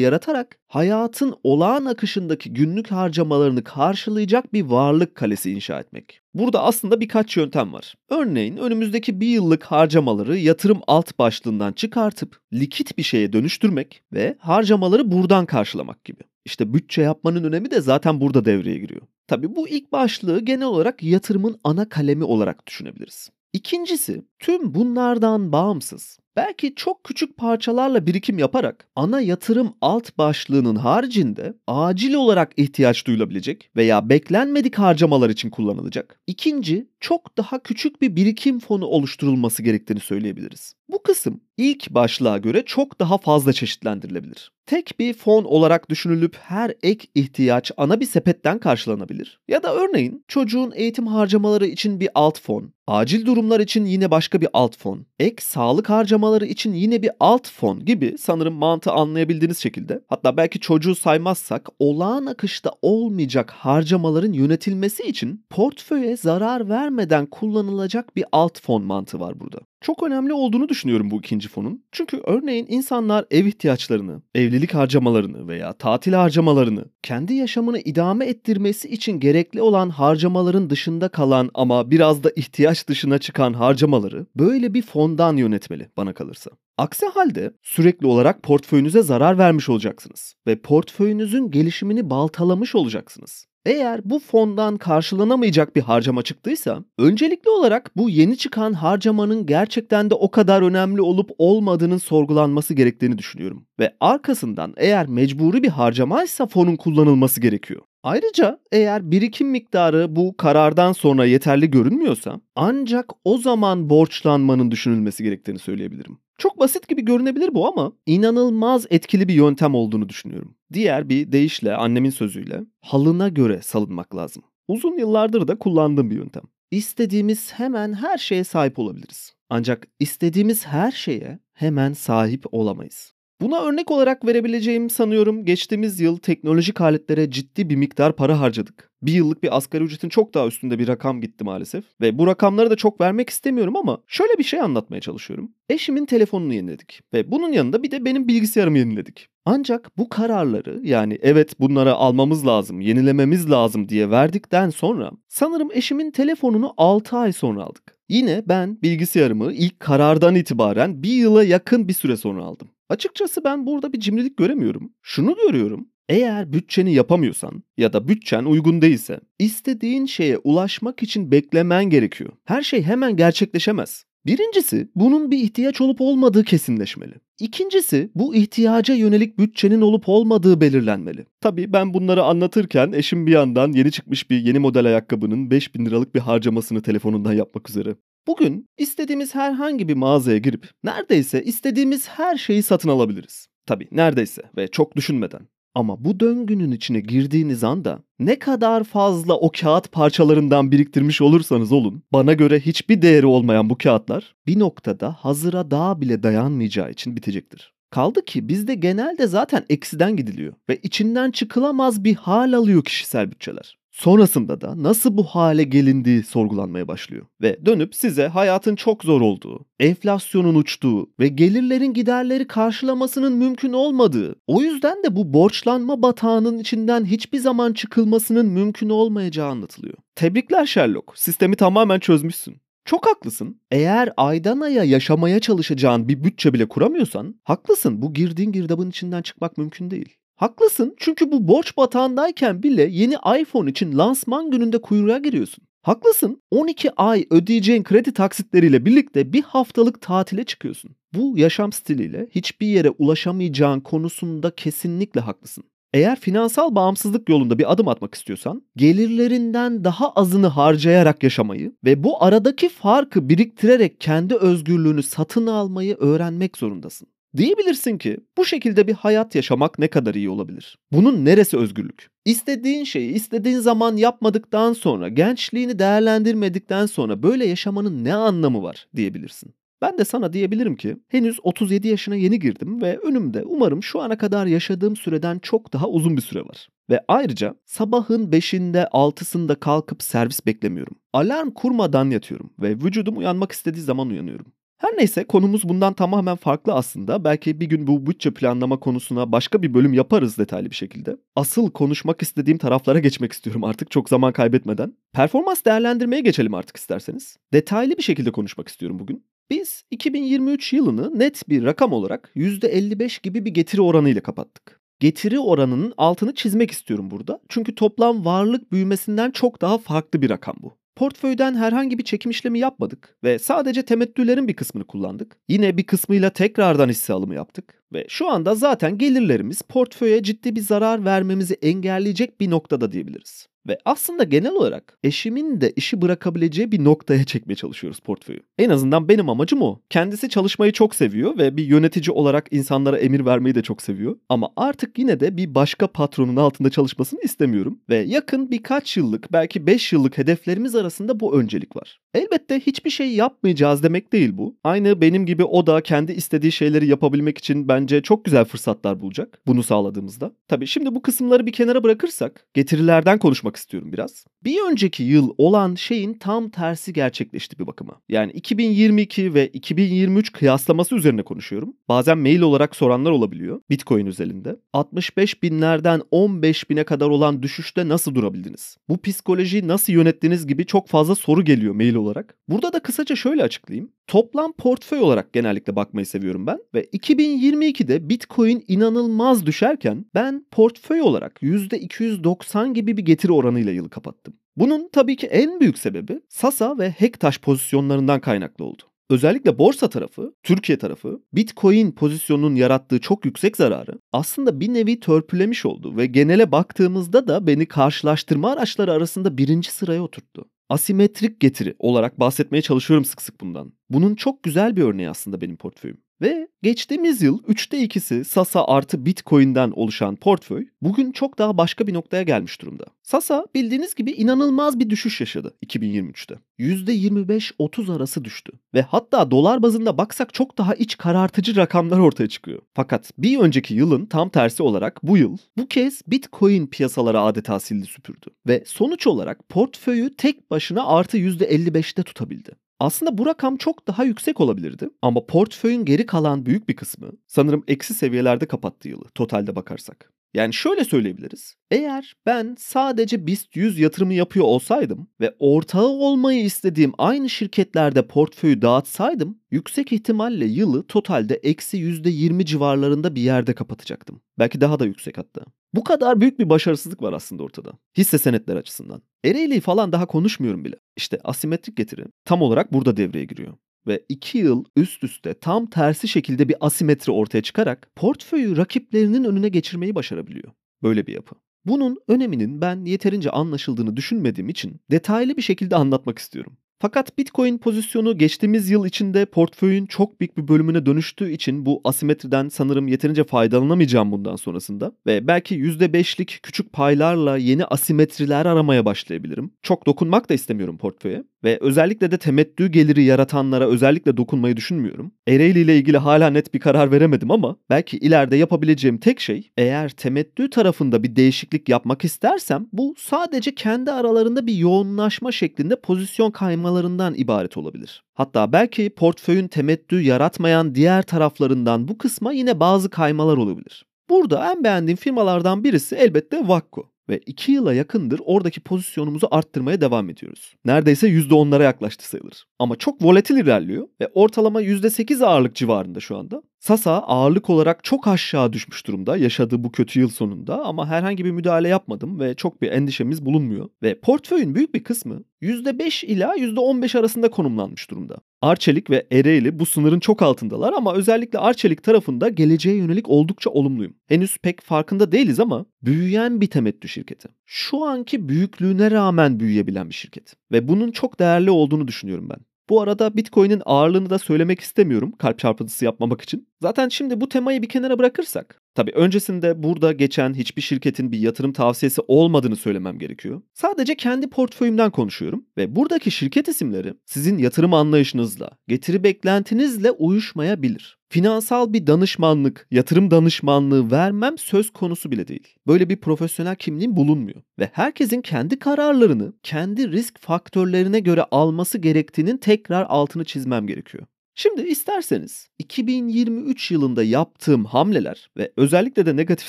yaratarak 0.00 0.58
hayatın 0.68 1.34
olağan 1.42 1.84
akışındaki 1.84 2.52
günlük 2.52 2.90
harcamalarını 2.90 3.64
karşılayacak 3.64 4.52
bir 4.52 4.62
varlık 4.62 5.14
kalesi 5.14 5.50
inşa 5.50 5.80
etmek. 5.80 6.20
Burada 6.34 6.62
aslında 6.62 7.00
birkaç 7.00 7.36
yöntem 7.36 7.72
var. 7.72 7.94
Örneğin 8.08 8.56
önümüzdeki 8.56 9.20
bir 9.20 9.26
yıllık 9.26 9.64
harcamaları 9.64 10.38
yatırım 10.38 10.80
alt 10.86 11.18
başlığından 11.18 11.72
çıkartıp 11.72 12.40
likit 12.52 12.98
bir 12.98 13.02
şeye 13.02 13.32
dönüştürmek 13.32 14.02
ve 14.12 14.36
harcamaları 14.38 15.10
buradan 15.10 15.46
karşılamak 15.46 16.04
gibi. 16.04 16.27
İşte 16.48 16.74
bütçe 16.74 17.02
yapmanın 17.02 17.44
önemi 17.44 17.70
de 17.70 17.80
zaten 17.80 18.20
burada 18.20 18.44
devreye 18.44 18.78
giriyor. 18.78 19.02
Tabii 19.26 19.56
bu 19.56 19.68
ilk 19.68 19.92
başlığı 19.92 20.40
genel 20.40 20.66
olarak 20.66 21.02
yatırımın 21.02 21.60
ana 21.64 21.88
kalemi 21.88 22.24
olarak 22.24 22.66
düşünebiliriz. 22.66 23.30
İkincisi, 23.52 24.24
tüm 24.38 24.74
bunlardan 24.74 25.52
bağımsız 25.52 26.18
belki 26.36 26.74
çok 26.74 27.04
küçük 27.04 27.36
parçalarla 27.36 28.06
birikim 28.06 28.38
yaparak 28.38 28.88
ana 28.96 29.20
yatırım 29.20 29.74
alt 29.80 30.18
başlığının 30.18 30.76
haricinde 30.76 31.54
acil 31.66 32.14
olarak 32.14 32.52
ihtiyaç 32.56 33.06
duyulabilecek 33.06 33.70
veya 33.76 34.08
beklenmedik 34.08 34.78
harcamalar 34.78 35.30
için 35.30 35.50
kullanılacak. 35.50 36.20
İkinci, 36.26 36.88
çok 37.00 37.38
daha 37.38 37.62
küçük 37.62 38.02
bir 38.02 38.16
birikim 38.16 38.58
fonu 38.58 38.86
oluşturulması 38.86 39.62
gerektiğini 39.62 40.00
söyleyebiliriz. 40.00 40.74
Bu 40.88 41.02
kısım 41.02 41.40
ilk 41.56 41.90
başlığa 41.90 42.38
göre 42.38 42.62
çok 42.66 43.00
daha 43.00 43.18
fazla 43.18 43.52
çeşitlendirilebilir. 43.52 44.57
Tek 44.68 44.98
bir 44.98 45.14
fon 45.14 45.44
olarak 45.44 45.90
düşünülüp 45.90 46.36
her 46.36 46.74
ek 46.82 47.08
ihtiyaç 47.14 47.72
ana 47.76 48.00
bir 48.00 48.06
sepetten 48.06 48.58
karşılanabilir. 48.58 49.40
Ya 49.48 49.62
da 49.62 49.74
örneğin 49.74 50.24
çocuğun 50.28 50.72
eğitim 50.74 51.06
harcamaları 51.06 51.66
için 51.66 52.00
bir 52.00 52.08
alt 52.14 52.40
fon, 52.40 52.72
acil 52.86 53.26
durumlar 53.26 53.60
için 53.60 53.84
yine 53.84 54.10
başka 54.10 54.40
bir 54.40 54.48
alt 54.52 54.76
fon, 54.76 55.06
ek 55.18 55.42
sağlık 55.42 55.90
harcamaları 55.90 56.46
için 56.46 56.72
yine 56.72 57.02
bir 57.02 57.10
alt 57.20 57.48
fon 57.48 57.84
gibi 57.84 58.18
sanırım 58.18 58.54
mantığı 58.54 58.92
anlayabildiğiniz 58.92 59.58
şekilde. 59.58 60.00
Hatta 60.08 60.36
belki 60.36 60.60
çocuğu 60.60 60.94
saymazsak 60.94 61.68
olağan 61.78 62.26
akışta 62.26 62.70
olmayacak 62.82 63.50
harcamaların 63.50 64.32
yönetilmesi 64.32 65.02
için 65.02 65.44
portföye 65.50 66.16
zarar 66.16 66.68
vermeden 66.68 67.26
kullanılacak 67.26 68.16
bir 68.16 68.24
alt 68.32 68.60
fon 68.60 68.82
mantığı 68.82 69.20
var 69.20 69.40
burada. 69.40 69.58
Çok 69.80 70.02
önemli 70.02 70.32
olduğunu 70.32 70.68
düşünüyorum 70.68 71.10
bu 71.10 71.18
ikinci 71.18 71.48
fonun. 71.48 71.84
Çünkü 71.92 72.20
örneğin 72.24 72.66
insanlar 72.68 73.24
ev 73.30 73.46
ihtiyaçlarını, 73.46 74.22
evlilik 74.34 74.74
harcamalarını 74.74 75.48
veya 75.48 75.72
tatil 75.72 76.12
harcamalarını, 76.12 76.84
kendi 77.02 77.34
yaşamını 77.34 77.78
idame 77.78 78.26
ettirmesi 78.26 78.88
için 78.88 79.20
gerekli 79.20 79.62
olan 79.62 79.90
harcamaların 79.90 80.70
dışında 80.70 81.08
kalan 81.08 81.50
ama 81.54 81.90
biraz 81.90 82.24
da 82.24 82.30
ihtiyaç 82.36 82.88
dışına 82.88 83.18
çıkan 83.18 83.52
harcamaları 83.52 84.26
böyle 84.36 84.74
bir 84.74 84.82
fondan 84.82 85.36
yönetmeli 85.36 85.88
bana 85.96 86.14
kalırsa. 86.14 86.50
Aksi 86.78 87.06
halde 87.06 87.52
sürekli 87.62 88.06
olarak 88.06 88.42
portföyünüze 88.42 89.02
zarar 89.02 89.38
vermiş 89.38 89.68
olacaksınız 89.68 90.34
ve 90.46 90.56
portföyünüzün 90.56 91.50
gelişimini 91.50 92.10
baltalamış 92.10 92.74
olacaksınız. 92.74 93.46
Eğer 93.68 94.00
bu 94.04 94.18
fondan 94.18 94.76
karşılanamayacak 94.76 95.76
bir 95.76 95.80
harcama 95.80 96.22
çıktıysa, 96.22 96.84
öncelikli 96.98 97.48
olarak 97.50 97.90
bu 97.96 98.10
yeni 98.10 98.36
çıkan 98.36 98.72
harcamanın 98.72 99.46
gerçekten 99.46 100.10
de 100.10 100.14
o 100.14 100.30
kadar 100.30 100.62
önemli 100.62 101.02
olup 101.02 101.30
olmadığının 101.38 101.98
sorgulanması 101.98 102.74
gerektiğini 102.74 103.18
düşünüyorum. 103.18 103.66
Ve 103.78 103.96
arkasından 104.00 104.74
eğer 104.76 105.06
mecburi 105.06 105.62
bir 105.62 105.68
harcamaysa 105.68 106.46
fonun 106.46 106.76
kullanılması 106.76 107.40
gerekiyor. 107.40 107.80
Ayrıca 108.02 108.58
eğer 108.72 109.10
birikim 109.10 109.50
miktarı 109.50 110.16
bu 110.16 110.36
karardan 110.36 110.92
sonra 110.92 111.24
yeterli 111.24 111.70
görünmüyorsa 111.70 112.40
ancak 112.56 113.06
o 113.24 113.38
zaman 113.38 113.90
borçlanmanın 113.90 114.70
düşünülmesi 114.70 115.22
gerektiğini 115.22 115.58
söyleyebilirim. 115.58 116.18
Çok 116.38 116.58
basit 116.58 116.88
gibi 116.88 117.04
görünebilir 117.04 117.54
bu 117.54 117.66
ama 117.68 117.92
inanılmaz 118.06 118.86
etkili 118.90 119.28
bir 119.28 119.34
yöntem 119.34 119.74
olduğunu 119.74 120.08
düşünüyorum. 120.08 120.54
Diğer 120.72 121.08
bir 121.08 121.32
deyişle 121.32 121.76
annemin 121.76 122.10
sözüyle 122.10 122.60
halına 122.80 123.28
göre 123.28 123.60
salınmak 123.62 124.16
lazım. 124.16 124.42
Uzun 124.68 124.98
yıllardır 124.98 125.48
da 125.48 125.58
kullandığım 125.58 126.10
bir 126.10 126.16
yöntem. 126.16 126.42
İstediğimiz 126.70 127.52
hemen 127.52 127.92
her 127.92 128.18
şeye 128.18 128.44
sahip 128.44 128.78
olabiliriz. 128.78 129.32
Ancak 129.50 129.88
istediğimiz 130.00 130.66
her 130.66 130.92
şeye 130.92 131.38
hemen 131.52 131.92
sahip 131.92 132.44
olamayız. 132.52 133.12
Buna 133.40 133.60
örnek 133.60 133.90
olarak 133.90 134.26
verebileceğim 134.26 134.90
sanıyorum 134.90 135.44
geçtiğimiz 135.44 136.00
yıl 136.00 136.16
teknolojik 136.16 136.80
aletlere 136.80 137.30
ciddi 137.30 137.70
bir 137.70 137.76
miktar 137.76 138.16
para 138.16 138.40
harcadık. 138.40 138.87
Bir 139.02 139.12
yıllık 139.12 139.42
bir 139.42 139.56
asgari 139.56 139.84
ücretin 139.84 140.08
çok 140.08 140.34
daha 140.34 140.46
üstünde 140.46 140.78
bir 140.78 140.88
rakam 140.88 141.20
gitti 141.20 141.44
maalesef. 141.44 141.84
Ve 142.00 142.18
bu 142.18 142.26
rakamları 142.26 142.70
da 142.70 142.76
çok 142.76 143.00
vermek 143.00 143.30
istemiyorum 143.30 143.76
ama 143.76 143.98
şöyle 144.06 144.38
bir 144.38 144.44
şey 144.44 144.60
anlatmaya 144.60 145.00
çalışıyorum. 145.00 145.52
Eşimin 145.68 146.06
telefonunu 146.06 146.54
yeniledik 146.54 147.00
ve 147.12 147.30
bunun 147.30 147.52
yanında 147.52 147.82
bir 147.82 147.90
de 147.90 148.04
benim 148.04 148.28
bilgisayarımı 148.28 148.78
yeniledik. 148.78 149.28
Ancak 149.44 149.98
bu 149.98 150.08
kararları 150.08 150.80
yani 150.82 151.18
evet 151.22 151.60
bunları 151.60 151.94
almamız 151.94 152.46
lazım, 152.46 152.80
yenilememiz 152.80 153.50
lazım 153.50 153.88
diye 153.88 154.10
verdikten 154.10 154.70
sonra 154.70 155.10
sanırım 155.28 155.68
eşimin 155.72 156.10
telefonunu 156.10 156.74
6 156.76 157.16
ay 157.16 157.32
sonra 157.32 157.62
aldık. 157.62 157.98
Yine 158.08 158.42
ben 158.46 158.82
bilgisayarımı 158.82 159.52
ilk 159.52 159.80
karardan 159.80 160.34
itibaren 160.34 161.02
bir 161.02 161.12
yıla 161.12 161.44
yakın 161.44 161.88
bir 161.88 161.92
süre 161.92 162.16
sonra 162.16 162.44
aldım. 162.44 162.68
Açıkçası 162.88 163.44
ben 163.44 163.66
burada 163.66 163.92
bir 163.92 164.00
cimrilik 164.00 164.36
göremiyorum. 164.36 164.92
Şunu 165.02 165.36
görüyorum. 165.36 165.88
Eğer 166.08 166.52
bütçeni 166.52 166.94
yapamıyorsan 166.94 167.62
ya 167.78 167.92
da 167.92 168.08
bütçen 168.08 168.44
uygun 168.44 168.82
değilse 168.82 169.20
istediğin 169.38 170.06
şeye 170.06 170.38
ulaşmak 170.38 171.02
için 171.02 171.30
beklemen 171.30 171.84
gerekiyor. 171.84 172.30
Her 172.44 172.62
şey 172.62 172.82
hemen 172.82 173.16
gerçekleşemez. 173.16 174.04
Birincisi 174.26 174.88
bunun 174.94 175.30
bir 175.30 175.38
ihtiyaç 175.38 175.80
olup 175.80 176.00
olmadığı 176.00 176.44
kesinleşmeli. 176.44 177.14
İkincisi 177.40 178.10
bu 178.14 178.34
ihtiyaca 178.34 178.94
yönelik 178.94 179.38
bütçenin 179.38 179.80
olup 179.80 180.08
olmadığı 180.08 180.60
belirlenmeli. 180.60 181.26
Tabii 181.40 181.72
ben 181.72 181.94
bunları 181.94 182.22
anlatırken 182.22 182.92
eşim 182.92 183.26
bir 183.26 183.32
yandan 183.32 183.72
yeni 183.72 183.90
çıkmış 183.90 184.30
bir 184.30 184.38
yeni 184.40 184.58
model 184.58 184.86
ayakkabının 184.86 185.50
5000 185.50 185.86
liralık 185.86 186.14
bir 186.14 186.20
harcamasını 186.20 186.82
telefonundan 186.82 187.32
yapmak 187.32 187.70
üzere. 187.70 187.94
Bugün 188.26 188.66
istediğimiz 188.78 189.34
herhangi 189.34 189.88
bir 189.88 189.94
mağazaya 189.94 190.38
girip 190.38 190.70
neredeyse 190.84 191.44
istediğimiz 191.44 192.08
her 192.08 192.36
şeyi 192.36 192.62
satın 192.62 192.88
alabiliriz. 192.88 193.46
Tabii 193.66 193.88
neredeyse 193.92 194.42
ve 194.56 194.68
çok 194.68 194.96
düşünmeden. 194.96 195.48
Ama 195.78 196.04
bu 196.04 196.20
döngünün 196.20 196.72
içine 196.72 197.00
girdiğiniz 197.00 197.64
anda 197.64 197.98
ne 198.18 198.38
kadar 198.38 198.84
fazla 198.84 199.34
o 199.34 199.50
kağıt 199.60 199.92
parçalarından 199.92 200.72
biriktirmiş 200.72 201.20
olursanız 201.20 201.72
olun, 201.72 202.02
bana 202.12 202.32
göre 202.32 202.60
hiçbir 202.60 203.02
değeri 203.02 203.26
olmayan 203.26 203.70
bu 203.70 203.78
kağıtlar 203.78 204.34
bir 204.46 204.58
noktada 204.58 205.12
hazıra 205.12 205.70
daha 205.70 206.00
bile 206.00 206.22
dayanmayacağı 206.22 206.90
için 206.90 207.16
bitecektir. 207.16 207.74
Kaldı 207.90 208.24
ki 208.24 208.48
bizde 208.48 208.74
genelde 208.74 209.26
zaten 209.26 209.64
eksiden 209.70 210.16
gidiliyor 210.16 210.52
ve 210.68 210.76
içinden 210.82 211.30
çıkılamaz 211.30 212.04
bir 212.04 212.14
hal 212.14 212.52
alıyor 212.52 212.84
kişisel 212.84 213.30
bütçeler. 213.30 213.77
Sonrasında 213.98 214.60
da 214.60 214.82
nasıl 214.82 215.16
bu 215.16 215.24
hale 215.24 215.62
gelindiği 215.62 216.22
sorgulanmaya 216.22 216.88
başlıyor. 216.88 217.26
Ve 217.42 217.66
dönüp 217.66 217.94
size 217.94 218.28
hayatın 218.28 218.76
çok 218.76 219.04
zor 219.04 219.20
olduğu, 219.20 219.64
enflasyonun 219.80 220.54
uçtuğu 220.54 221.10
ve 221.20 221.28
gelirlerin 221.28 221.92
giderleri 221.94 222.46
karşılamasının 222.46 223.32
mümkün 223.32 223.72
olmadığı, 223.72 224.34
o 224.46 224.62
yüzden 224.62 225.04
de 225.04 225.16
bu 225.16 225.32
borçlanma 225.32 226.02
batağının 226.02 226.58
içinden 226.58 227.04
hiçbir 227.04 227.38
zaman 227.38 227.72
çıkılmasının 227.72 228.46
mümkün 228.46 228.88
olmayacağı 228.88 229.48
anlatılıyor. 229.48 229.96
Tebrikler 230.14 230.66
Sherlock, 230.66 231.18
sistemi 231.18 231.56
tamamen 231.56 231.98
çözmüşsün. 231.98 232.56
Çok 232.84 233.06
haklısın. 233.06 233.60
Eğer 233.70 234.12
aydan 234.16 234.60
aya 234.60 234.84
yaşamaya 234.84 235.40
çalışacağın 235.40 236.08
bir 236.08 236.24
bütçe 236.24 236.52
bile 236.52 236.68
kuramıyorsan, 236.68 237.40
haklısın 237.44 238.02
bu 238.02 238.14
girdiğin 238.14 238.52
girdabın 238.52 238.90
içinden 238.90 239.22
çıkmak 239.22 239.58
mümkün 239.58 239.90
değil. 239.90 240.17
Haklısın 240.38 240.94
çünkü 240.98 241.32
bu 241.32 241.48
borç 241.48 241.76
batağındayken 241.76 242.62
bile 242.62 242.82
yeni 242.82 243.14
iPhone 243.40 243.70
için 243.70 243.98
lansman 243.98 244.50
gününde 244.50 244.78
kuyruğa 244.78 245.18
giriyorsun. 245.18 245.64
Haklısın 245.82 246.42
12 246.50 246.90
ay 246.96 247.26
ödeyeceğin 247.30 247.82
kredi 247.82 248.12
taksitleriyle 248.12 248.84
birlikte 248.84 249.32
bir 249.32 249.42
haftalık 249.42 250.00
tatile 250.00 250.44
çıkıyorsun. 250.44 250.90
Bu 251.14 251.38
yaşam 251.38 251.72
stiliyle 251.72 252.28
hiçbir 252.30 252.66
yere 252.66 252.90
ulaşamayacağın 252.90 253.80
konusunda 253.80 254.50
kesinlikle 254.50 255.20
haklısın. 255.20 255.64
Eğer 255.94 256.20
finansal 256.20 256.74
bağımsızlık 256.74 257.28
yolunda 257.28 257.58
bir 257.58 257.72
adım 257.72 257.88
atmak 257.88 258.14
istiyorsan, 258.14 258.62
gelirlerinden 258.76 259.84
daha 259.84 260.10
azını 260.10 260.46
harcayarak 260.46 261.22
yaşamayı 261.22 261.72
ve 261.84 262.04
bu 262.04 262.24
aradaki 262.24 262.68
farkı 262.68 263.28
biriktirerek 263.28 264.00
kendi 264.00 264.34
özgürlüğünü 264.34 265.02
satın 265.02 265.46
almayı 265.46 265.96
öğrenmek 265.96 266.56
zorundasın. 266.56 267.08
Diyebilirsin 267.36 267.98
ki 267.98 268.16
bu 268.38 268.44
şekilde 268.44 268.86
bir 268.86 268.92
hayat 268.92 269.34
yaşamak 269.34 269.78
ne 269.78 269.88
kadar 269.88 270.14
iyi 270.14 270.30
olabilir? 270.30 270.78
Bunun 270.92 271.24
neresi 271.24 271.56
özgürlük? 271.56 272.10
İstediğin 272.24 272.84
şeyi 272.84 273.12
istediğin 273.12 273.58
zaman 273.58 273.96
yapmadıktan 273.96 274.72
sonra, 274.72 275.08
gençliğini 275.08 275.78
değerlendirmedikten 275.78 276.86
sonra 276.86 277.22
böyle 277.22 277.46
yaşamanın 277.46 278.04
ne 278.04 278.14
anlamı 278.14 278.62
var 278.62 278.86
diyebilirsin. 278.96 279.54
Ben 279.82 279.98
de 279.98 280.04
sana 280.04 280.32
diyebilirim 280.32 280.76
ki 280.76 280.96
henüz 281.08 281.38
37 281.42 281.88
yaşına 281.88 282.14
yeni 282.16 282.38
girdim 282.38 282.82
ve 282.82 282.98
önümde 282.98 283.44
umarım 283.44 283.82
şu 283.82 284.00
ana 284.00 284.18
kadar 284.18 284.46
yaşadığım 284.46 284.96
süreden 284.96 285.38
çok 285.38 285.72
daha 285.72 285.88
uzun 285.88 286.16
bir 286.16 286.22
süre 286.22 286.40
var. 286.40 286.68
Ve 286.90 287.04
ayrıca 287.08 287.54
sabahın 287.64 288.30
5'inde 288.30 288.88
6'sında 288.88 289.54
kalkıp 289.54 290.02
servis 290.02 290.46
beklemiyorum. 290.46 290.96
Alarm 291.12 291.50
kurmadan 291.50 292.10
yatıyorum 292.10 292.50
ve 292.58 292.70
vücudum 292.70 293.18
uyanmak 293.18 293.52
istediği 293.52 293.82
zaman 293.82 294.08
uyanıyorum. 294.08 294.46
Her 294.78 294.96
neyse 294.96 295.24
konumuz 295.24 295.68
bundan 295.68 295.92
tamamen 295.92 296.36
farklı 296.36 296.72
aslında. 296.72 297.24
Belki 297.24 297.60
bir 297.60 297.66
gün 297.66 297.86
bu 297.86 298.06
bütçe 298.06 298.30
planlama 298.30 298.80
konusuna 298.80 299.32
başka 299.32 299.62
bir 299.62 299.74
bölüm 299.74 299.92
yaparız 299.92 300.38
detaylı 300.38 300.70
bir 300.70 300.74
şekilde. 300.74 301.16
Asıl 301.36 301.70
konuşmak 301.70 302.22
istediğim 302.22 302.58
taraflara 302.58 302.98
geçmek 302.98 303.32
istiyorum 303.32 303.64
artık 303.64 303.90
çok 303.90 304.08
zaman 304.08 304.32
kaybetmeden. 304.32 304.92
Performans 305.12 305.64
değerlendirmeye 305.64 306.22
geçelim 306.22 306.54
artık 306.54 306.76
isterseniz. 306.76 307.36
Detaylı 307.52 307.96
bir 307.96 308.02
şekilde 308.02 308.30
konuşmak 308.30 308.68
istiyorum 308.68 308.98
bugün. 308.98 309.24
Biz 309.50 309.84
2023 309.90 310.72
yılını 310.72 311.18
net 311.18 311.48
bir 311.48 311.64
rakam 311.64 311.92
olarak 311.92 312.30
%55 312.36 313.22
gibi 313.22 313.44
bir 313.44 313.50
getiri 313.50 313.82
oranıyla 313.82 314.20
kapattık. 314.20 314.80
Getiri 315.00 315.38
oranının 315.38 315.94
altını 315.96 316.34
çizmek 316.34 316.70
istiyorum 316.70 317.10
burada. 317.10 317.40
Çünkü 317.48 317.74
toplam 317.74 318.24
varlık 318.24 318.72
büyümesinden 318.72 319.30
çok 319.30 319.60
daha 319.60 319.78
farklı 319.78 320.22
bir 320.22 320.30
rakam 320.30 320.56
bu. 320.62 320.78
Portföyden 320.98 321.54
herhangi 321.54 321.98
bir 321.98 322.04
çekim 322.04 322.30
işlemi 322.30 322.58
yapmadık 322.58 323.16
ve 323.24 323.38
sadece 323.38 323.82
temettülerin 323.84 324.48
bir 324.48 324.56
kısmını 324.56 324.86
kullandık. 324.86 325.36
Yine 325.48 325.76
bir 325.76 325.84
kısmıyla 325.84 326.30
tekrardan 326.30 326.88
hisse 326.88 327.12
alımı 327.12 327.34
yaptık 327.34 327.82
ve 327.92 328.06
şu 328.08 328.28
anda 328.28 328.54
zaten 328.54 328.98
gelirlerimiz 328.98 329.62
portföye 329.62 330.22
ciddi 330.22 330.56
bir 330.56 330.60
zarar 330.60 331.04
vermemizi 331.04 331.54
engelleyecek 331.54 332.40
bir 332.40 332.50
noktada 332.50 332.92
diyebiliriz. 332.92 333.48
Ve 333.68 333.78
aslında 333.84 334.24
genel 334.24 334.52
olarak 334.52 334.98
eşimin 335.04 335.60
de 335.60 335.72
işi 335.76 336.02
bırakabileceği 336.02 336.72
bir 336.72 336.84
noktaya 336.84 337.24
çekmeye 337.24 337.54
çalışıyoruz 337.54 338.00
portföyü. 338.00 338.40
En 338.58 338.70
azından 338.70 339.08
benim 339.08 339.28
amacım 339.28 339.62
o. 339.62 339.80
Kendisi 339.90 340.28
çalışmayı 340.28 340.72
çok 340.72 340.94
seviyor 340.94 341.38
ve 341.38 341.56
bir 341.56 341.64
yönetici 341.64 342.14
olarak 342.14 342.48
insanlara 342.50 342.98
emir 342.98 343.24
vermeyi 343.26 343.54
de 343.54 343.62
çok 343.62 343.82
seviyor. 343.82 344.16
Ama 344.28 344.48
artık 344.56 344.98
yine 344.98 345.20
de 345.20 345.36
bir 345.36 345.54
başka 345.54 345.86
patronun 345.86 346.36
altında 346.36 346.70
çalışmasını 346.70 347.20
istemiyorum. 347.22 347.80
Ve 347.88 347.96
yakın 347.96 348.50
birkaç 348.50 348.96
yıllık 348.96 349.32
belki 349.32 349.66
5 349.66 349.92
yıllık 349.92 350.18
hedeflerimiz 350.18 350.74
arasında 350.74 351.20
bu 351.20 351.40
öncelik 351.40 351.76
var. 351.76 352.00
Elbette 352.14 352.60
hiçbir 352.60 352.90
şey 352.90 353.12
yapmayacağız 353.12 353.82
demek 353.82 354.12
değil 354.12 354.30
bu. 354.32 354.56
Aynı 354.64 355.00
benim 355.00 355.26
gibi 355.26 355.44
o 355.44 355.66
da 355.66 355.80
kendi 355.80 356.12
istediği 356.12 356.52
şeyleri 356.52 356.86
yapabilmek 356.86 357.38
için 357.38 357.68
bence 357.68 358.02
çok 358.02 358.24
güzel 358.24 358.44
fırsatlar 358.44 359.00
bulacak 359.00 359.40
bunu 359.46 359.62
sağladığımızda. 359.62 360.32
Tabii 360.48 360.66
şimdi 360.66 360.94
bu 360.94 361.02
kısımları 361.02 361.46
bir 361.46 361.52
kenara 361.52 361.82
bırakırsak 361.82 362.46
getirilerden 362.54 363.18
konuşmak 363.18 363.56
istiyorum 363.56 363.92
biraz. 363.92 364.24
Bir 364.44 364.58
önceki 364.70 365.02
yıl 365.02 365.34
olan 365.38 365.74
şeyin 365.74 366.14
tam 366.14 366.50
tersi 366.50 366.92
gerçekleşti 366.92 367.58
bir 367.58 367.66
bakıma. 367.66 368.00
Yani 368.08 368.32
2022 368.32 369.34
ve 369.34 369.48
2023 369.48 370.32
kıyaslaması 370.32 370.94
üzerine 370.96 371.22
konuşuyorum. 371.22 371.76
Bazen 371.88 372.18
mail 372.18 372.40
olarak 372.40 372.76
soranlar 372.76 373.10
olabiliyor 373.10 373.60
Bitcoin 373.70 374.06
özelinde. 374.06 374.56
65 374.72 375.42
binlerden 375.42 376.02
15 376.10 376.70
bine 376.70 376.84
kadar 376.84 377.08
olan 377.08 377.42
düşüşte 377.42 377.88
nasıl 377.88 378.14
durabildiniz? 378.14 378.76
Bu 378.88 379.02
psikolojiyi 379.02 379.68
nasıl 379.68 379.92
yönettiniz 379.92 380.46
gibi 380.46 380.66
çok 380.66 380.88
fazla 380.88 381.14
soru 381.14 381.44
geliyor 381.44 381.74
mail 381.74 381.94
olarak. 381.94 382.07
Burada 382.48 382.72
da 382.72 382.80
kısaca 382.80 383.16
şöyle 383.16 383.42
açıklayayım. 383.42 383.92
Toplam 384.06 384.52
portföy 384.52 385.00
olarak 385.00 385.32
genellikle 385.32 385.76
bakmayı 385.76 386.06
seviyorum 386.06 386.46
ben 386.46 386.58
ve 386.74 386.84
2022'de 386.84 388.08
Bitcoin 388.08 388.64
inanılmaz 388.68 389.46
düşerken 389.46 390.04
ben 390.14 390.46
portföy 390.50 391.02
olarak 391.02 391.42
%290 391.42 392.74
gibi 392.74 392.96
bir 392.96 393.04
getiri 393.04 393.32
oranıyla 393.32 393.72
yılı 393.72 393.90
kapattım. 393.90 394.34
Bunun 394.56 394.88
tabii 394.92 395.16
ki 395.16 395.26
en 395.26 395.60
büyük 395.60 395.78
sebebi 395.78 396.20
Sasa 396.28 396.78
ve 396.78 396.90
Hektaş 396.90 397.38
pozisyonlarından 397.38 398.20
kaynaklı 398.20 398.64
oldu. 398.64 398.82
Özellikle 399.10 399.58
borsa 399.58 399.88
tarafı, 399.88 400.34
Türkiye 400.42 400.78
tarafı 400.78 401.20
Bitcoin 401.32 401.92
pozisyonunun 401.92 402.54
yarattığı 402.54 403.00
çok 403.00 403.24
yüksek 403.24 403.56
zararı 403.56 403.98
aslında 404.12 404.60
bir 404.60 404.74
nevi 404.74 405.00
törpülemiş 405.00 405.66
oldu 405.66 405.96
ve 405.96 406.06
genele 406.06 406.52
baktığımızda 406.52 407.28
da 407.28 407.46
beni 407.46 407.66
karşılaştırma 407.66 408.52
araçları 408.52 408.92
arasında 408.92 409.38
birinci 409.38 409.70
sıraya 409.70 410.02
oturttu 410.02 410.44
asimetrik 410.68 411.40
getiri 411.40 411.74
olarak 411.78 412.20
bahsetmeye 412.20 412.62
çalışıyorum 412.62 413.04
sık 413.04 413.22
sık 413.22 413.40
bundan. 413.40 413.72
Bunun 413.90 414.14
çok 414.14 414.42
güzel 414.42 414.76
bir 414.76 414.82
örneği 414.82 415.10
aslında 415.10 415.40
benim 415.40 415.56
portföyüm. 415.56 415.98
Ve 416.20 416.48
geçtiğimiz 416.62 417.22
yıl 417.22 417.42
3'te 417.42 417.84
2'si 417.84 418.24
Sasa 418.24 418.64
artı 418.64 419.06
Bitcoin'den 419.06 419.70
oluşan 419.70 420.16
portföy 420.16 420.66
bugün 420.82 421.12
çok 421.12 421.38
daha 421.38 421.58
başka 421.58 421.86
bir 421.86 421.94
noktaya 421.94 422.22
gelmiş 422.22 422.62
durumda. 422.62 422.84
Sasa 423.02 423.46
bildiğiniz 423.54 423.94
gibi 423.94 424.10
inanılmaz 424.10 424.78
bir 424.78 424.90
düşüş 424.90 425.20
yaşadı 425.20 425.54
2023'te. 425.66 426.34
%25-30 426.58 427.96
arası 427.96 428.24
düştü. 428.24 428.52
Ve 428.74 428.82
hatta 428.82 429.30
dolar 429.30 429.62
bazında 429.62 429.98
baksak 429.98 430.34
çok 430.34 430.58
daha 430.58 430.74
iç 430.74 430.96
karartıcı 430.96 431.56
rakamlar 431.56 431.98
ortaya 431.98 432.28
çıkıyor. 432.28 432.62
Fakat 432.74 433.12
bir 433.18 433.38
önceki 433.38 433.74
yılın 433.74 434.06
tam 434.06 434.28
tersi 434.28 434.62
olarak 434.62 435.00
bu 435.02 435.16
yıl 435.16 435.36
bu 435.56 435.66
kez 435.66 436.02
Bitcoin 436.06 436.66
piyasalara 436.66 437.22
adeta 437.22 437.60
sildi 437.60 437.86
süpürdü. 437.86 438.26
Ve 438.46 438.62
sonuç 438.66 439.06
olarak 439.06 439.48
portföyü 439.48 440.16
tek 440.16 440.50
başına 440.50 440.86
artı 440.86 441.18
%55'te 441.18 442.02
tutabildi. 442.02 442.50
Aslında 442.80 443.18
bu 443.18 443.26
rakam 443.26 443.56
çok 443.56 443.86
daha 443.88 444.04
yüksek 444.04 444.40
olabilirdi 444.40 444.90
ama 445.02 445.26
portföyün 445.26 445.84
geri 445.84 446.06
kalan 446.06 446.46
büyük 446.46 446.68
bir 446.68 446.76
kısmı 446.76 447.12
sanırım 447.26 447.64
eksi 447.68 447.94
seviyelerde 447.94 448.46
kapattı 448.48 448.88
yılı 448.88 449.04
totalde 449.14 449.56
bakarsak. 449.56 450.12
Yani 450.34 450.54
şöyle 450.54 450.84
söyleyebiliriz. 450.84 451.54
Eğer 451.70 452.14
ben 452.26 452.56
sadece 452.58 453.26
BIST 453.26 453.56
100 453.56 453.78
yatırımı 453.78 454.14
yapıyor 454.14 454.46
olsaydım 454.46 455.08
ve 455.20 455.34
ortağı 455.38 455.86
olmayı 455.86 456.44
istediğim 456.44 456.92
aynı 456.98 457.30
şirketlerde 457.30 458.06
portföyü 458.06 458.62
dağıtsaydım 458.62 459.38
yüksek 459.50 459.92
ihtimalle 459.92 460.44
yılı 460.46 460.86
totalde 460.86 461.34
eksi 461.34 461.78
%20 461.78 462.44
civarlarında 462.44 463.14
bir 463.14 463.22
yerde 463.22 463.54
kapatacaktım. 463.54 464.20
Belki 464.38 464.60
daha 464.60 464.80
da 464.80 464.84
yüksek 464.84 465.18
hatta. 465.18 465.40
Bu 465.74 465.84
kadar 465.84 466.20
büyük 466.20 466.38
bir 466.38 466.50
başarısızlık 466.50 467.02
var 467.02 467.12
aslında 467.12 467.42
ortada. 467.42 467.72
Hisse 467.96 468.18
senetler 468.18 468.56
açısından. 468.56 469.02
Ereğli'yi 469.24 469.60
falan 469.60 469.92
daha 469.92 470.06
konuşmuyorum 470.06 470.64
bile. 470.64 470.76
İşte 470.96 471.18
asimetrik 471.24 471.76
getiri 471.76 472.04
tam 472.24 472.42
olarak 472.42 472.72
burada 472.72 472.96
devreye 472.96 473.24
giriyor 473.24 473.54
ve 473.86 474.04
2 474.08 474.38
yıl 474.38 474.64
üst 474.76 475.04
üste 475.04 475.34
tam 475.34 475.66
tersi 475.66 476.08
şekilde 476.08 476.48
bir 476.48 476.56
asimetri 476.60 477.12
ortaya 477.12 477.42
çıkarak 477.42 477.90
portföyü 477.96 478.56
rakiplerinin 478.56 479.24
önüne 479.24 479.48
geçirmeyi 479.48 479.94
başarabiliyor. 479.94 480.52
Böyle 480.82 481.06
bir 481.06 481.14
yapı. 481.14 481.34
Bunun 481.64 481.98
öneminin 482.08 482.60
ben 482.60 482.84
yeterince 482.84 483.30
anlaşıldığını 483.30 483.96
düşünmediğim 483.96 484.48
için 484.48 484.80
detaylı 484.90 485.36
bir 485.36 485.42
şekilde 485.42 485.76
anlatmak 485.76 486.18
istiyorum. 486.18 486.56
Fakat 486.80 487.18
Bitcoin 487.18 487.58
pozisyonu 487.58 488.18
geçtiğimiz 488.18 488.70
yıl 488.70 488.86
içinde 488.86 489.24
portföyün 489.24 489.86
çok 489.86 490.20
büyük 490.20 490.36
bir 490.36 490.48
bölümüne 490.48 490.86
dönüştüğü 490.86 491.30
için 491.30 491.66
bu 491.66 491.80
asimetriden 491.84 492.48
sanırım 492.48 492.88
yeterince 492.88 493.24
faydalanamayacağım 493.24 494.12
bundan 494.12 494.36
sonrasında. 494.36 494.92
Ve 495.06 495.26
belki 495.26 495.54
%5'lik 495.54 496.40
küçük 496.42 496.72
paylarla 496.72 497.36
yeni 497.36 497.64
asimetriler 497.64 498.46
aramaya 498.46 498.84
başlayabilirim. 498.84 499.50
Çok 499.62 499.86
dokunmak 499.86 500.30
da 500.30 500.34
istemiyorum 500.34 500.78
portföye. 500.78 501.24
Ve 501.44 501.58
özellikle 501.60 502.10
de 502.10 502.18
temettü 502.18 502.66
geliri 502.66 503.04
yaratanlara 503.04 503.68
özellikle 503.68 504.16
dokunmayı 504.16 504.56
düşünmüyorum. 504.56 505.12
Ereğli 505.26 505.60
ile 505.60 505.76
ilgili 505.76 505.98
hala 505.98 506.30
net 506.30 506.54
bir 506.54 506.60
karar 506.60 506.92
veremedim 506.92 507.30
ama 507.30 507.56
belki 507.70 507.98
ileride 507.98 508.36
yapabileceğim 508.36 508.98
tek 508.98 509.20
şey 509.20 509.50
eğer 509.56 509.88
temettü 509.88 510.50
tarafında 510.50 511.02
bir 511.02 511.16
değişiklik 511.16 511.68
yapmak 511.68 512.04
istersem 512.04 512.66
bu 512.72 512.94
sadece 512.98 513.54
kendi 513.54 513.92
aralarında 513.92 514.46
bir 514.46 514.54
yoğunlaşma 514.54 515.32
şeklinde 515.32 515.80
pozisyon 515.80 516.30
kaymalarından 516.68 517.14
ibaret 517.14 517.56
olabilir. 517.56 518.02
Hatta 518.14 518.52
belki 518.52 518.90
portföyün 518.90 519.48
temettü 519.48 520.00
yaratmayan 520.00 520.74
diğer 520.74 521.02
taraflarından 521.02 521.88
bu 521.88 521.98
kısma 521.98 522.32
yine 522.32 522.60
bazı 522.60 522.90
kaymalar 522.90 523.36
olabilir. 523.36 523.86
Burada 524.10 524.52
en 524.52 524.64
beğendiğim 524.64 524.96
firmalardan 524.96 525.64
birisi 525.64 525.96
elbette 525.96 526.48
Vakko 526.48 526.90
ve 527.08 527.18
2 527.26 527.52
yıla 527.52 527.74
yakındır 527.74 528.20
oradaki 528.24 528.60
pozisyonumuzu 528.60 529.28
arttırmaya 529.30 529.80
devam 529.80 530.10
ediyoruz. 530.10 530.54
Neredeyse 530.64 531.08
%10'lara 531.08 531.62
yaklaştı 531.62 532.08
sayılır. 532.08 532.44
Ama 532.58 532.76
çok 532.76 533.02
volatil 533.02 533.36
ilerliyor 533.36 533.88
ve 534.00 534.08
ortalama 534.14 534.62
%8 534.62 535.24
ağırlık 535.24 535.54
civarında 535.54 536.00
şu 536.00 536.16
anda. 536.16 536.42
Sasa 536.60 536.92
ağırlık 536.92 537.50
olarak 537.50 537.84
çok 537.84 538.08
aşağı 538.08 538.52
düşmüş 538.52 538.86
durumda 538.86 539.16
yaşadığı 539.16 539.64
bu 539.64 539.72
kötü 539.72 540.00
yıl 540.00 540.08
sonunda 540.08 540.64
ama 540.64 540.88
herhangi 540.88 541.24
bir 541.24 541.30
müdahale 541.30 541.68
yapmadım 541.68 542.20
ve 542.20 542.34
çok 542.34 542.62
bir 542.62 542.70
endişemiz 542.70 543.26
bulunmuyor. 543.26 543.68
Ve 543.82 544.00
portföyün 544.00 544.54
büyük 544.54 544.74
bir 544.74 544.84
kısmı 544.84 545.22
%5 545.42 546.06
ila 546.06 546.36
%15 546.36 546.98
arasında 546.98 547.30
konumlanmış 547.30 547.90
durumda. 547.90 548.18
Arçelik 548.42 548.90
ve 548.90 549.06
Ereğli 549.12 549.58
bu 549.58 549.66
sınırın 549.66 550.00
çok 550.00 550.22
altındalar 550.22 550.72
ama 550.72 550.94
özellikle 550.94 551.38
Arçelik 551.38 551.82
tarafında 551.82 552.28
geleceğe 552.28 552.76
yönelik 552.76 553.08
oldukça 553.08 553.50
olumluyum. 553.50 553.94
Henüz 554.06 554.38
pek 554.38 554.60
farkında 554.60 555.12
değiliz 555.12 555.40
ama 555.40 555.66
büyüyen 555.82 556.40
bir 556.40 556.46
temettü 556.46 556.88
şirketi. 556.88 557.28
Şu 557.46 557.84
anki 557.84 558.28
büyüklüğüne 558.28 558.90
rağmen 558.90 559.40
büyüyebilen 559.40 559.88
bir 559.88 559.94
şirket. 559.94 560.34
Ve 560.52 560.68
bunun 560.68 560.90
çok 560.90 561.20
değerli 561.20 561.50
olduğunu 561.50 561.88
düşünüyorum 561.88 562.28
ben. 562.30 562.38
Bu 562.68 562.80
arada 562.80 563.16
Bitcoin'in 563.16 563.62
ağırlığını 563.66 564.10
da 564.10 564.18
söylemek 564.18 564.60
istemiyorum 564.60 565.12
kalp 565.12 565.38
çarpıntısı 565.38 565.84
yapmamak 565.84 566.22
için. 566.22 566.47
Zaten 566.62 566.88
şimdi 566.88 567.20
bu 567.20 567.28
temayı 567.28 567.62
bir 567.62 567.68
kenara 567.68 567.98
bırakırsak 567.98 568.60
Tabii 568.78 568.90
öncesinde 568.90 569.62
burada 569.62 569.92
geçen 569.92 570.34
hiçbir 570.34 570.62
şirketin 570.62 571.12
bir 571.12 571.18
yatırım 571.18 571.52
tavsiyesi 571.52 572.00
olmadığını 572.08 572.56
söylemem 572.56 572.98
gerekiyor. 572.98 573.42
Sadece 573.54 573.96
kendi 573.96 574.30
portföyümden 574.30 574.90
konuşuyorum 574.90 575.44
ve 575.56 575.76
buradaki 575.76 576.10
şirket 576.10 576.48
isimleri 576.48 576.94
sizin 577.06 577.38
yatırım 577.38 577.74
anlayışınızla, 577.74 578.50
getiri 578.68 579.04
beklentinizle 579.04 579.90
uyuşmayabilir. 579.90 580.98
Finansal 581.08 581.72
bir 581.72 581.86
danışmanlık, 581.86 582.66
yatırım 582.70 583.10
danışmanlığı 583.10 583.90
vermem 583.90 584.38
söz 584.38 584.70
konusu 584.70 585.10
bile 585.10 585.28
değil. 585.28 585.54
Böyle 585.66 585.88
bir 585.88 585.96
profesyonel 585.96 586.56
kimliğim 586.56 586.96
bulunmuyor 586.96 587.42
ve 587.58 587.70
herkesin 587.72 588.20
kendi 588.20 588.58
kararlarını 588.58 589.32
kendi 589.42 589.92
risk 589.92 590.20
faktörlerine 590.20 591.00
göre 591.00 591.24
alması 591.30 591.78
gerektiğinin 591.78 592.36
tekrar 592.36 592.86
altını 592.88 593.24
çizmem 593.24 593.66
gerekiyor. 593.66 594.06
Şimdi 594.40 594.62
isterseniz 594.62 595.48
2023 595.58 596.70
yılında 596.70 597.02
yaptığım 597.02 597.64
hamleler 597.64 598.30
ve 598.36 598.52
özellikle 598.56 599.06
de 599.06 599.16
negatif 599.16 599.48